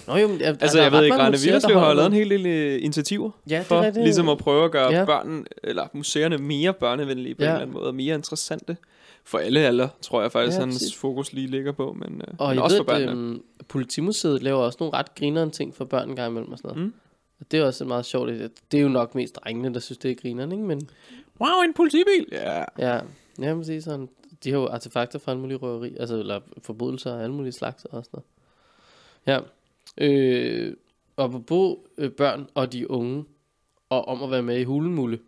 [0.07, 1.93] Nå jo, men, Altså, der er jeg ved ret ikke, mange Rane der Villerslev har
[1.93, 4.03] lavet en hel del øh, initiativer Ja, det er for rigtigt.
[4.03, 5.05] ligesom at prøve at gøre Ja.
[5.05, 7.47] børn, eller museerne mere børnevenlige på Ja.
[7.47, 8.77] en eller anden måde, og mere interessante.
[9.23, 10.95] For alle aldre, tror jeg faktisk, Ja, ja, hans præcis.
[10.95, 13.11] fokus lige ligger på, men, øh, Og men jeg også ved, for børnene.
[13.11, 16.67] øhm, Politimuseet laver også nogle ret grineren ting for børn en gang imellem og sådan
[16.75, 16.85] noget.
[16.85, 16.93] Mm.
[17.39, 18.29] Og det er også meget sjovt.
[18.71, 20.63] Det er jo nok mest drengene, der synes, det er grineren, ikke?
[20.63, 20.89] Men
[21.41, 22.27] Wow, en politibil!
[22.31, 22.99] Ja, ja,
[23.39, 24.09] ja man sige sådan.
[24.43, 27.85] De har jo artefakter fra alle mulige røveri, altså eller forbrydelser og alle mulige slags
[27.85, 28.25] og sådan noget.
[29.27, 29.39] Ja.
[29.97, 30.75] Øh,
[31.15, 33.25] og på øh, børn og de unge,
[33.89, 35.19] og om at være med i hulemulle,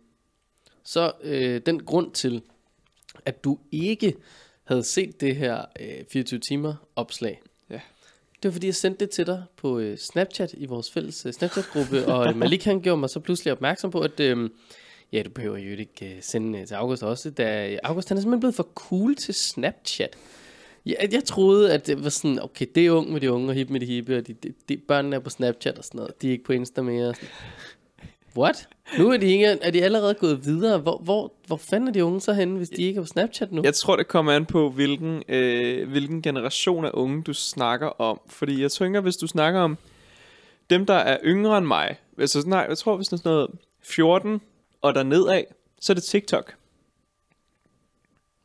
[0.84, 2.42] så øh, den grund til,
[3.24, 4.16] at du ikke
[4.64, 7.42] havde set det her øh, 24 timer opslag
[8.42, 11.32] det var fordi, jeg sendte det til dig på øh, Snapchat i vores fælles øh,
[11.32, 14.50] Snapchat-gruppe, og øh, Malik han gjorde mig så pludselig opmærksom på, at øh,
[15.12, 18.18] ja, du behøver jo ikke øh, sende øh, til August også, da øh, August han
[18.18, 20.16] er simpelthen blevet for cool til Snapchat.
[20.86, 23.54] Jeg, jeg troede, at det var sådan, okay, det er ung med de unge og
[23.54, 26.22] hip med de hippe, og de, de, de, børnene er på Snapchat og sådan noget.
[26.22, 27.14] De er ikke på Insta mere.
[27.14, 27.28] Sådan.
[28.36, 28.68] What?
[28.98, 30.78] Nu er de, ikke, er de allerede gået videre.
[30.78, 33.52] Hvor, hvor, hvor fanden er de unge så henne, hvis de ikke er på Snapchat
[33.52, 33.62] nu?
[33.64, 38.20] Jeg tror, det kommer an på, hvilken, øh, hvilken generation af unge, du snakker om.
[38.26, 39.78] Fordi jeg tænker, hvis du snakker om
[40.70, 41.96] dem, der er yngre end mig.
[42.18, 43.50] Altså, nej, jeg tror, hvis det er sådan noget
[43.82, 44.40] 14
[44.82, 45.42] og der nedad,
[45.80, 46.54] så er det TikTok.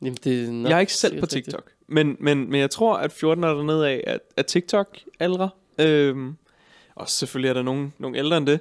[0.02, 1.44] Jamen, det er nok jeg er ikke selv på sikkert rigtigt.
[1.44, 1.72] TikTok.
[1.86, 5.50] Men, men, men jeg tror, at 14 og der nedad er, er TikTok ældre.
[5.78, 6.36] Øhm,
[6.94, 8.60] og selvfølgelig er der nogen, nogen ældre end det.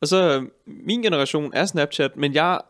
[0.00, 2.60] Og så min generation er Snapchat, men jeg,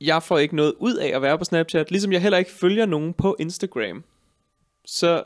[0.00, 1.90] jeg får ikke noget ud af at være på Snapchat.
[1.90, 4.04] Ligesom jeg heller ikke følger nogen på Instagram.
[4.84, 5.22] Så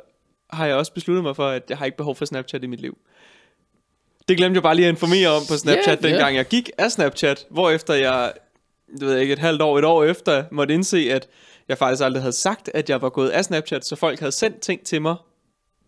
[0.50, 2.80] har jeg også besluttet mig for, at jeg har ikke behov for Snapchat i mit
[2.80, 2.98] liv.
[4.28, 6.92] Det glemte jeg bare lige at informere om på Snapchat, yeah, dengang jeg gik af
[6.92, 7.46] Snapchat.
[7.50, 8.32] Hvor efter jeg,
[8.92, 11.28] det ved jeg ikke, et halvt år, et år efter, måtte indse, at
[11.68, 14.61] jeg faktisk aldrig havde sagt, at jeg var gået af Snapchat, så folk havde sendt
[14.61, 15.16] ting til mig,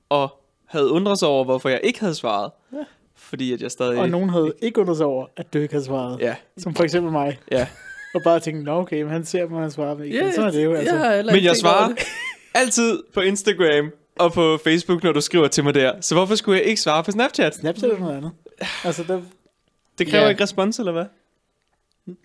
[0.09, 2.51] og havde undret sig over, hvorfor jeg ikke havde svaret.
[2.73, 2.85] Ja.
[3.29, 3.99] Fordi at jeg stadig...
[3.99, 6.21] Og nogen havde ikke undret sig over, at du ikke havde svaret.
[6.21, 7.39] Ja, Som for eksempel mig.
[7.51, 7.67] ja.
[8.15, 10.17] Og bare tænkte, nå okay, men han ser mig, han svarer mig ikke.
[10.19, 10.97] Ja, Yeah, sådan er det jo, altså.
[11.15, 11.95] heller Men jeg svarer
[12.55, 16.01] altid på Instagram og på Facebook, når du skriver til mig der.
[16.01, 17.55] Så hvorfor skulle jeg ikke svare på Snapchat?
[17.55, 18.31] Snapchat er noget andet.
[18.85, 19.21] Altså, der,
[19.99, 20.31] Det kræver Ja.
[20.31, 21.05] ikke respons, eller hvad?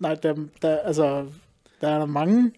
[0.00, 1.26] nej, der, der, altså,
[1.80, 2.50] der er der mange...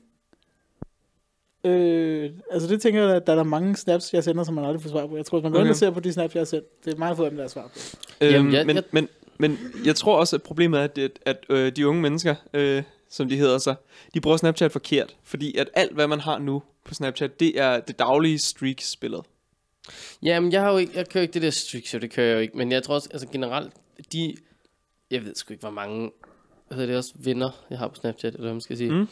[1.64, 4.64] Øh, altså det tænker jeg, at der er der mange snaps, jeg sender, som man
[4.64, 5.16] aldrig får svar på.
[5.16, 5.74] Jeg tror, hvis man går og Okay.
[5.74, 7.48] ser på de snaps, jeg har sendt, det er meget få af dem, der er
[7.48, 7.78] svar på.
[8.20, 9.08] Jamen, Øhm, jeg- men, jeg- men,
[9.38, 12.82] men jeg tror også, at problemet er, at, at, at øh, de unge mennesker, øh,
[13.10, 13.74] som de hedder så,
[14.14, 15.16] de bruger Snapchat forkert.
[15.24, 19.22] Fordi at alt, hvad man har nu på Snapchat, det er det daglige streaks-billede.
[20.22, 22.34] Jamen, jeg har jo ikke, jeg kører ikke det der streaks, jo, det kører jeg
[22.34, 22.56] jo ikke.
[22.56, 23.72] Men jeg tror også, altså generelt,
[24.12, 24.34] de,
[25.10, 26.10] jeg ved sgu ikke, hvor mange,
[26.68, 28.90] hvad hedder det også, venner, jeg har på Snapchat, eller hvad man skal sige.
[28.90, 29.06] Mm.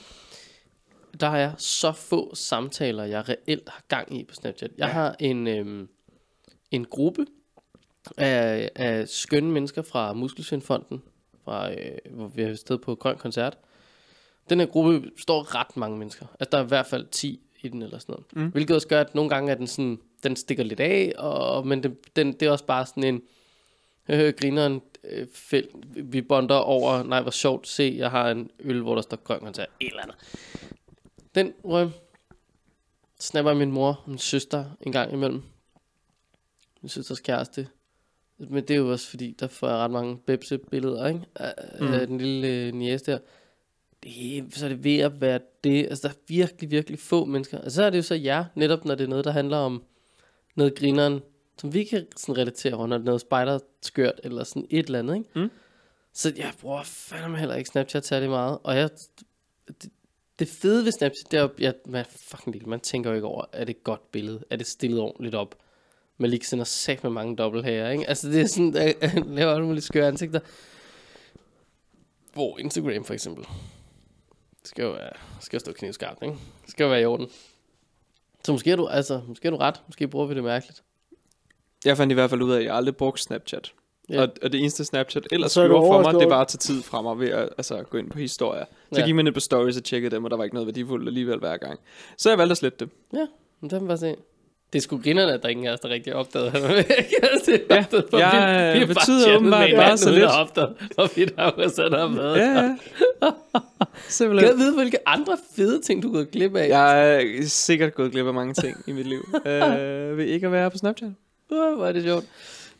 [1.20, 4.70] Der har jeg så få samtaler, jeg reelt har gang i på Snapchat.
[4.78, 4.92] Jeg Ja.
[4.92, 5.88] har en, øhm,
[6.70, 7.26] en gruppe
[8.18, 11.02] af, af skønne mennesker fra Muskelsvindfonden,
[11.44, 11.78] fra, øh,
[12.10, 13.58] hvor vi har sted på Grøn Koncert.
[14.50, 16.26] Den her gruppe står ret mange mennesker.
[16.40, 18.26] Altså, der er i hvert fald 10 i den eller sådan noget.
[18.46, 18.52] Mm.
[18.52, 21.82] Hvilket også gør, at nogle gange er den sådan, den stikker lidt af, og, men
[21.82, 23.22] den, den, det er også bare sådan en,
[24.08, 25.68] øh, grineren øh, fæld.
[26.02, 29.40] Vi bonder over, nej, hvor sjovt, se, jeg har en øl, hvor der står grøn
[29.40, 30.16] koncert, et eller andet.
[31.34, 31.90] Den, røm,
[33.20, 35.42] snapper min mor og min søster en gang imellem.
[36.82, 37.68] Min søsters kæreste.
[38.38, 41.20] Men det er jo også fordi, der får jeg ret mange bebse-billeder, ikke?
[41.34, 41.86] Af, Mm.
[41.92, 43.18] af den lille øh, niece der.
[44.02, 45.86] Det, så er det ved at være det.
[45.86, 47.58] Altså, der er virkelig, virkelig få mennesker.
[47.58, 49.82] Og så er det jo så jer, netop når det er noget, der handler om
[50.54, 51.20] noget grineren,
[51.60, 54.98] som vi kan sådan relatere over, når det er noget spider-skørt, eller sådan et eller
[54.98, 55.28] andet, ikke?
[55.40, 55.50] Mm.
[56.12, 58.58] Så jeg bruger fandme heller ikke Snapchat særlig meget.
[58.62, 58.90] Og jeg,
[59.82, 59.90] det,
[60.42, 63.26] det fede ved Snapchat, det er jo, at man, fucking lille, man tænker jo ikke
[63.26, 64.44] over, er det et godt billede?
[64.50, 65.54] Er det stillet ordentligt op?
[66.18, 68.08] Man lige sender sagt med mange dobbelthager, ikke?
[68.08, 70.40] Altså, det er sådan, at jeg laver alle mulige skøre ansigter.
[72.32, 73.44] Hvor Instagram for eksempel.
[74.60, 76.34] Det skal jo, være, skal jo stå knivskarpt, ikke?
[76.62, 77.28] Det skal jo være i orden.
[78.44, 79.82] Så måske er du, altså, måske er du ret.
[79.86, 80.82] Måske bruger vi det mærkeligt.
[81.84, 83.72] Jeg fandt i hvert fald ud af, at jeg aldrig brugte Snapchat.
[84.10, 84.14] Ja.
[84.14, 84.22] Ja.
[84.22, 86.82] Og, og det eneste Snapchat ellers er gjorde for mig, det var at tage tid
[86.82, 88.64] fra mig ved at altså, gå ind på historier.
[88.92, 89.06] Så Ja.
[89.06, 91.38] gik man ind på stories og tjekkede dem, og der var ikke noget værdifuldt alligevel
[91.38, 91.80] hver gang.
[92.18, 92.92] Så jeg valgte at slette det.
[93.14, 93.26] Ja,
[93.60, 94.14] men det bare se.
[94.72, 96.46] Det er sgu grinerne, at der ingen af os, der rigtig opdagede.
[96.56, 96.84] Altså,
[97.52, 100.22] det er Ja, opdaget, jeg, vi, vi betyder åbenbart med bare så lidt.
[100.22, 102.36] at opdage, hvorvidt han var sådan har været.
[102.38, 102.76] Ja, ja.
[103.22, 103.32] Kan
[104.08, 104.50] Simpelthen.
[104.50, 106.68] jeg vide, hvilke andre fede ting, du er gået glip af?
[106.68, 109.28] Jeg er sikkert gået glip af mange ting i mit liv.
[109.46, 111.10] øh, ved ikke at være på Snapchat.
[111.50, 112.24] Uh, hvor er det sjovt.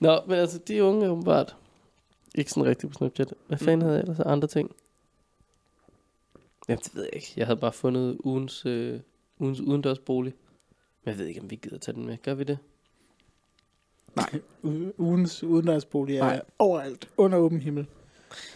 [0.03, 1.57] Nå, men altså, de unge er åbenbart
[2.35, 3.35] ikke sådan rigtig på Snapchat.
[3.47, 4.71] Hvad fanden havde jeg ellers af andre ting?
[6.69, 7.33] Jamen, det ved jeg ikke.
[7.37, 9.01] Jeg havde bare fundet ugens, øh,
[9.39, 10.35] ugens udendørsbolig.
[11.05, 12.17] Men jeg ved ikke, om vi gider tage den med.
[12.23, 12.59] Gør vi det?
[14.65, 16.43] U- Ugens udendørsbolig er Nej.
[16.59, 17.09] overalt.
[17.17, 17.87] Under åben himmel.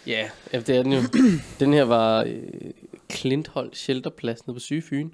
[0.07, 1.01] Ja, ja det er den jo.
[1.61, 2.71] den her var øh,
[3.09, 5.11] Klinthold Shelterplads nede på Syge Fyn.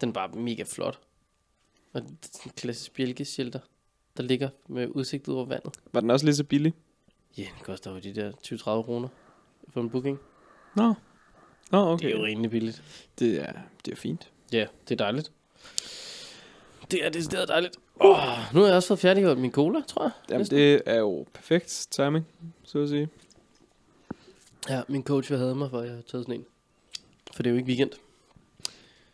[0.00, 1.00] Den var mega flot.
[1.92, 3.60] Og det er sådan en klassisk bjælkeshelter,
[4.16, 5.74] der ligger med udsigt ud over vandet.
[5.92, 6.74] Var den også lige så billig?
[7.38, 9.08] Ja, den koster jo de der 20-30 kroner
[9.68, 10.18] for en booking.
[10.76, 10.94] Nå.
[11.70, 12.06] Nå, Okay.
[12.08, 12.82] Det er jo rimelig billigt.
[13.18, 13.52] Det er,
[13.84, 14.28] det er fint.
[14.52, 15.32] Ja, det er dejligt.
[16.90, 17.76] Det er decideret dejligt.
[18.00, 18.16] Oh,
[18.54, 20.10] nu har jeg også fået færdiggjort min cola, tror jeg.
[20.28, 20.58] Jamen, Næsten.
[20.58, 22.26] det er jo perfekt timing,
[22.64, 23.08] så at sige.
[24.68, 26.44] Ja, min coach vil have mig, for jeg har taget sådan en.
[27.34, 27.90] For det er jo ikke weekend.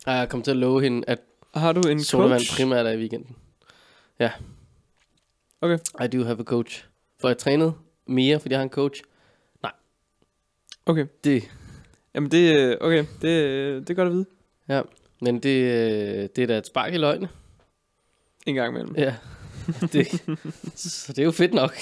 [0.06, 1.18] Ej, Jeg kom til at love hende, at
[1.54, 2.56] Har du en sodavand coach?
[2.56, 3.36] primært er i weekenden.
[4.18, 4.30] Ja.
[5.60, 5.78] Okay.
[6.04, 6.84] I do have a coach.
[7.20, 7.72] For jeg trænede
[8.06, 9.02] mere, fordi jeg har en coach.
[10.86, 11.06] Okay.
[11.24, 11.50] Det,
[12.14, 13.04] Jamen, det, okay.
[13.22, 14.26] det, det er godt at vide.
[14.68, 14.82] ja.
[15.20, 17.28] Men det, det er da et spark i løgne.
[18.46, 18.94] En gang imellem.
[18.96, 19.14] Ja.
[19.92, 20.06] Det,
[20.74, 21.76] så det er jo fedt nok.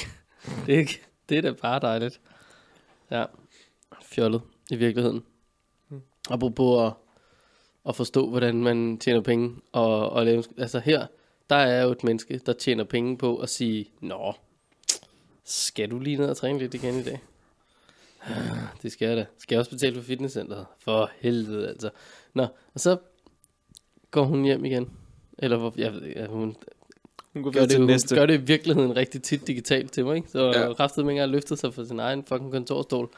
[0.66, 0.84] Det er,
[1.28, 2.20] det er da bare dejligt.
[3.10, 3.24] Ja.
[4.02, 5.24] Fjollet i virkeligheden.
[5.88, 6.00] Mm.
[6.30, 6.92] Apropos at,
[7.88, 9.56] at forstå, hvordan man tjener penge.
[9.72, 11.06] Og, og lave, altså her,
[11.50, 14.32] der er jo et menneske, der tjener penge på at sige, Nå,
[15.44, 17.20] skal du lige ned og træne lidt igen i dag?
[18.22, 18.32] "Ah,
[18.82, 19.26] Det skal jeg da.
[19.38, 20.66] Skal jeg også betale for fitnesscenteret?
[20.78, 21.90] For helvede altså.
[22.34, 22.96] Nå, og så
[24.10, 24.90] går hun hjem igen.
[25.38, 26.56] Eller hvor, jeg ved ikke, hun
[27.32, 28.14] Hun går gør det, til jo, næste.
[28.14, 30.28] gør det i virkeligheden rigtig tit digitalt til mig, ikke?
[30.30, 30.72] Så Ja.
[30.74, 33.10] kraftede ikke løftet sig fra sin egen fucking kontorstol.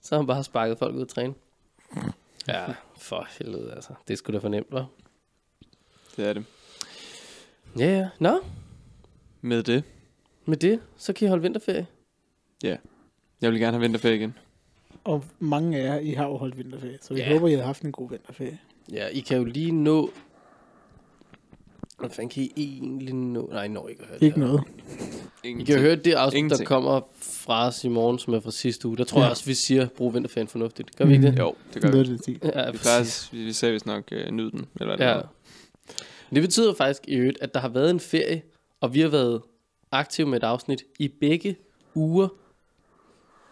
[0.00, 1.34] Så har han bare sparket folk ud at træne.
[2.48, 3.92] Ja, for helvede altså.
[4.08, 4.84] Det skulle da fornemt, hva'?
[6.16, 6.44] Det er det.
[7.78, 8.08] Ja, ja.
[8.20, 8.38] Nå,
[9.40, 9.84] Med det.
[10.46, 11.86] med det, så kan I holde vinterferie.
[13.42, 14.34] Jeg vil gerne have vinterferie igen.
[15.04, 16.98] Og mange af jer, I har jo holdt vinterferie.
[17.02, 17.32] Så vi Ja.
[17.32, 18.58] håber, I har haft en god vinterferie.
[18.92, 20.10] Ja, I kan jo lige nå...
[21.98, 23.48] Hvad fanden kan I egentlig nå?
[23.52, 24.46] Nej, I når ikke at høre det Ikke her.
[24.46, 24.62] noget.
[25.44, 26.66] I kan jo høre det afsnit, der Ingenting.
[26.68, 28.96] kommer fra os i morgen, som er fra sidste uge.
[28.96, 29.24] Der tror Ja.
[29.24, 30.96] jeg også, vi siger, brug vinterferien fornuftigt.
[30.96, 31.38] Gør vi ikke det?
[31.38, 31.92] Jo, det gør vi.
[31.96, 32.40] Noget af det til.
[32.42, 32.82] Ja, Vi, præcis.
[32.82, 34.66] plejer, vi, vi sagde vist nok uh, nyd den.
[34.80, 35.16] Eller Ja.
[35.16, 35.20] ja.
[36.34, 38.42] Det betyder faktisk i øvrigt, at der har været en ferie,
[38.80, 39.42] og vi har været
[39.92, 41.56] aktive med et afsnit i begge
[41.94, 42.28] uger,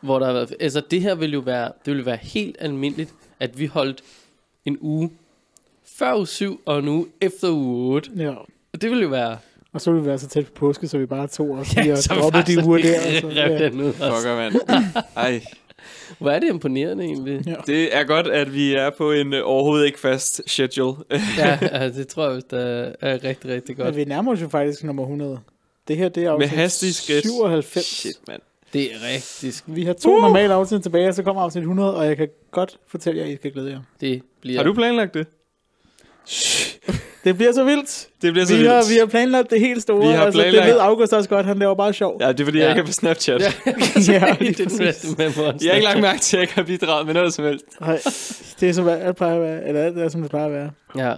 [0.01, 3.15] hvor der har været, altså det her vil jo være, det vil være helt almindeligt,
[3.41, 4.03] at vi holdt
[4.65, 5.11] en uge
[5.85, 8.11] før uge 7 og en uge efter uge 8.
[8.17, 8.35] Ja.
[8.73, 9.39] Og det vil jo være...
[9.73, 11.93] Og så vil vi være så tæt på påske, så vi bare tog os lige
[11.93, 12.99] og droppede de uger der.
[12.99, 13.59] Og så, ja.
[13.59, 14.17] den ud også.
[14.17, 14.55] Fucker, mand.
[15.17, 15.43] Ej.
[16.19, 17.43] Hvor er det imponerende egentlig.
[17.47, 17.55] Ja.
[17.67, 20.97] Det er godt, at vi er på en uh, overhovedet ikke fast schedule.
[21.39, 23.97] ja, altså, det tror jeg, der er rigtig, rigtig Men godt.
[23.97, 25.41] vi nærmer os jo faktisk nummer 100.
[25.89, 27.25] Det her, det er Med afsnit skridt.
[27.25, 27.85] 97.
[27.87, 28.41] Shit, mand.
[28.73, 30.23] Det er rigtig, Vi har to uh!
[30.23, 33.33] normale afsnit tilbage, og så kommer afsnit 100, og jeg kan godt fortælle jer, at
[33.33, 33.81] I skal glæde jer.
[34.01, 34.57] det bliver...
[34.57, 35.27] Har du planlagt det?
[37.25, 38.09] Det bliver så vildt.
[38.23, 38.91] Det bliver så Vi har, vildt.
[38.91, 40.01] vi har planlagt det helt store.
[40.09, 42.17] Vi har altså, planlagt- Det ved August også godt, han laver bare sjov.
[42.21, 42.65] Ja, det er fordi, Ja.
[42.65, 43.41] jeg ikke er på Snapchat.
[43.41, 46.55] Ja, Ja, det er med på Jeg har ikke lagt mærke til, at jeg ikke
[46.55, 47.65] har bidraget med noget som helst.
[47.81, 48.01] Nej,
[48.61, 50.71] det er som alt plejer at være, eller alt er, som det plejer at være.
[50.99, 51.15] Ja.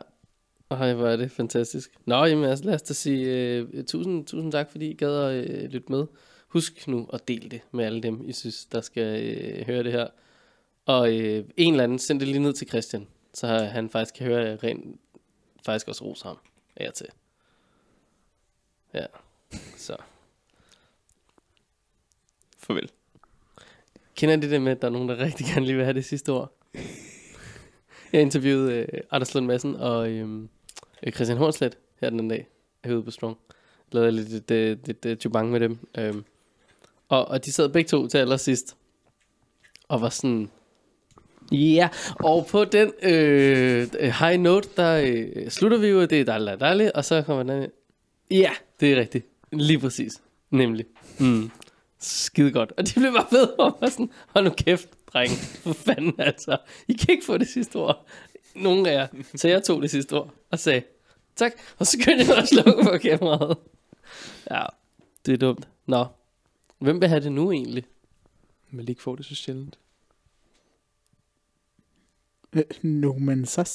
[0.70, 1.90] Ej, hvor er det fantastisk.
[2.06, 5.44] Nå, jamen, altså, lad os da sige uh, tusind, tusind tak, fordi I gad at
[5.50, 6.04] uh, lytte med.
[6.48, 9.92] Husk nu at dele det med alle dem, I synes, der skal uh, høre det
[9.92, 10.06] her.
[10.86, 14.26] Og uh, en eller anden, send det lige ned til Christian, så han faktisk kan
[14.26, 14.84] høre uh, rent,
[15.66, 16.38] faktisk også rose ham
[16.76, 17.06] af til.
[18.94, 19.06] Ja,
[19.76, 19.96] så.
[22.58, 22.90] Farvel.
[24.14, 25.94] Kender I det der med, at der er nogen, der rigtig gerne lige vil have
[25.94, 26.52] det sidste ord?
[28.12, 30.48] Jeg interviewede øh, Anders Lund Madsen og øhm,
[31.02, 32.48] øh, Christian Hornslet her den anden dag,
[32.84, 33.38] herude på Strong.
[33.92, 35.78] Lavede lidt, lidt, øh, lidt, øh, lidt, lidt jubang med dem.
[35.98, 36.14] Øh,
[37.08, 38.76] og, og de sad begge to til allersidst.
[39.88, 40.50] Og var sådan...
[41.52, 41.88] Ja,
[42.20, 46.90] og på den øh, high note, der øh, slutter vi jo, det er dejligt, dejligt,
[46.90, 47.70] og så kommer den
[48.30, 49.26] Ja, det er rigtigt.
[49.52, 50.12] Lige præcis.
[50.50, 50.86] Nemlig.
[51.20, 51.50] Mm.
[51.98, 52.72] Skide godt.
[52.76, 55.30] Og de blev bare ved og var sådan, hold nu kæft, dreng.
[55.62, 56.56] For fanden altså.
[56.88, 58.06] I kan ikke få det sidste ord.
[58.54, 59.06] Nogen af jer.
[59.34, 60.82] Så jeg tog det sidste ord og sagde,
[61.36, 61.52] tak.
[61.78, 63.56] Og så kunne jeg også slukke for kameraet.
[64.50, 64.64] Ja,
[65.26, 65.68] det er dumt.
[65.86, 66.06] Nå,
[66.78, 67.84] hvem vil have det nu egentlig?
[68.70, 69.78] Men ikke få det så sjældent.
[72.56, 73.70] Øh, No, men så...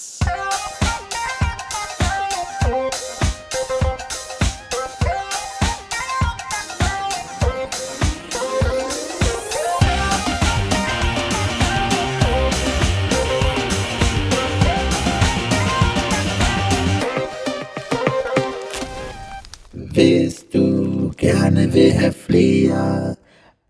[19.93, 23.15] Hvis du gerne vil have flere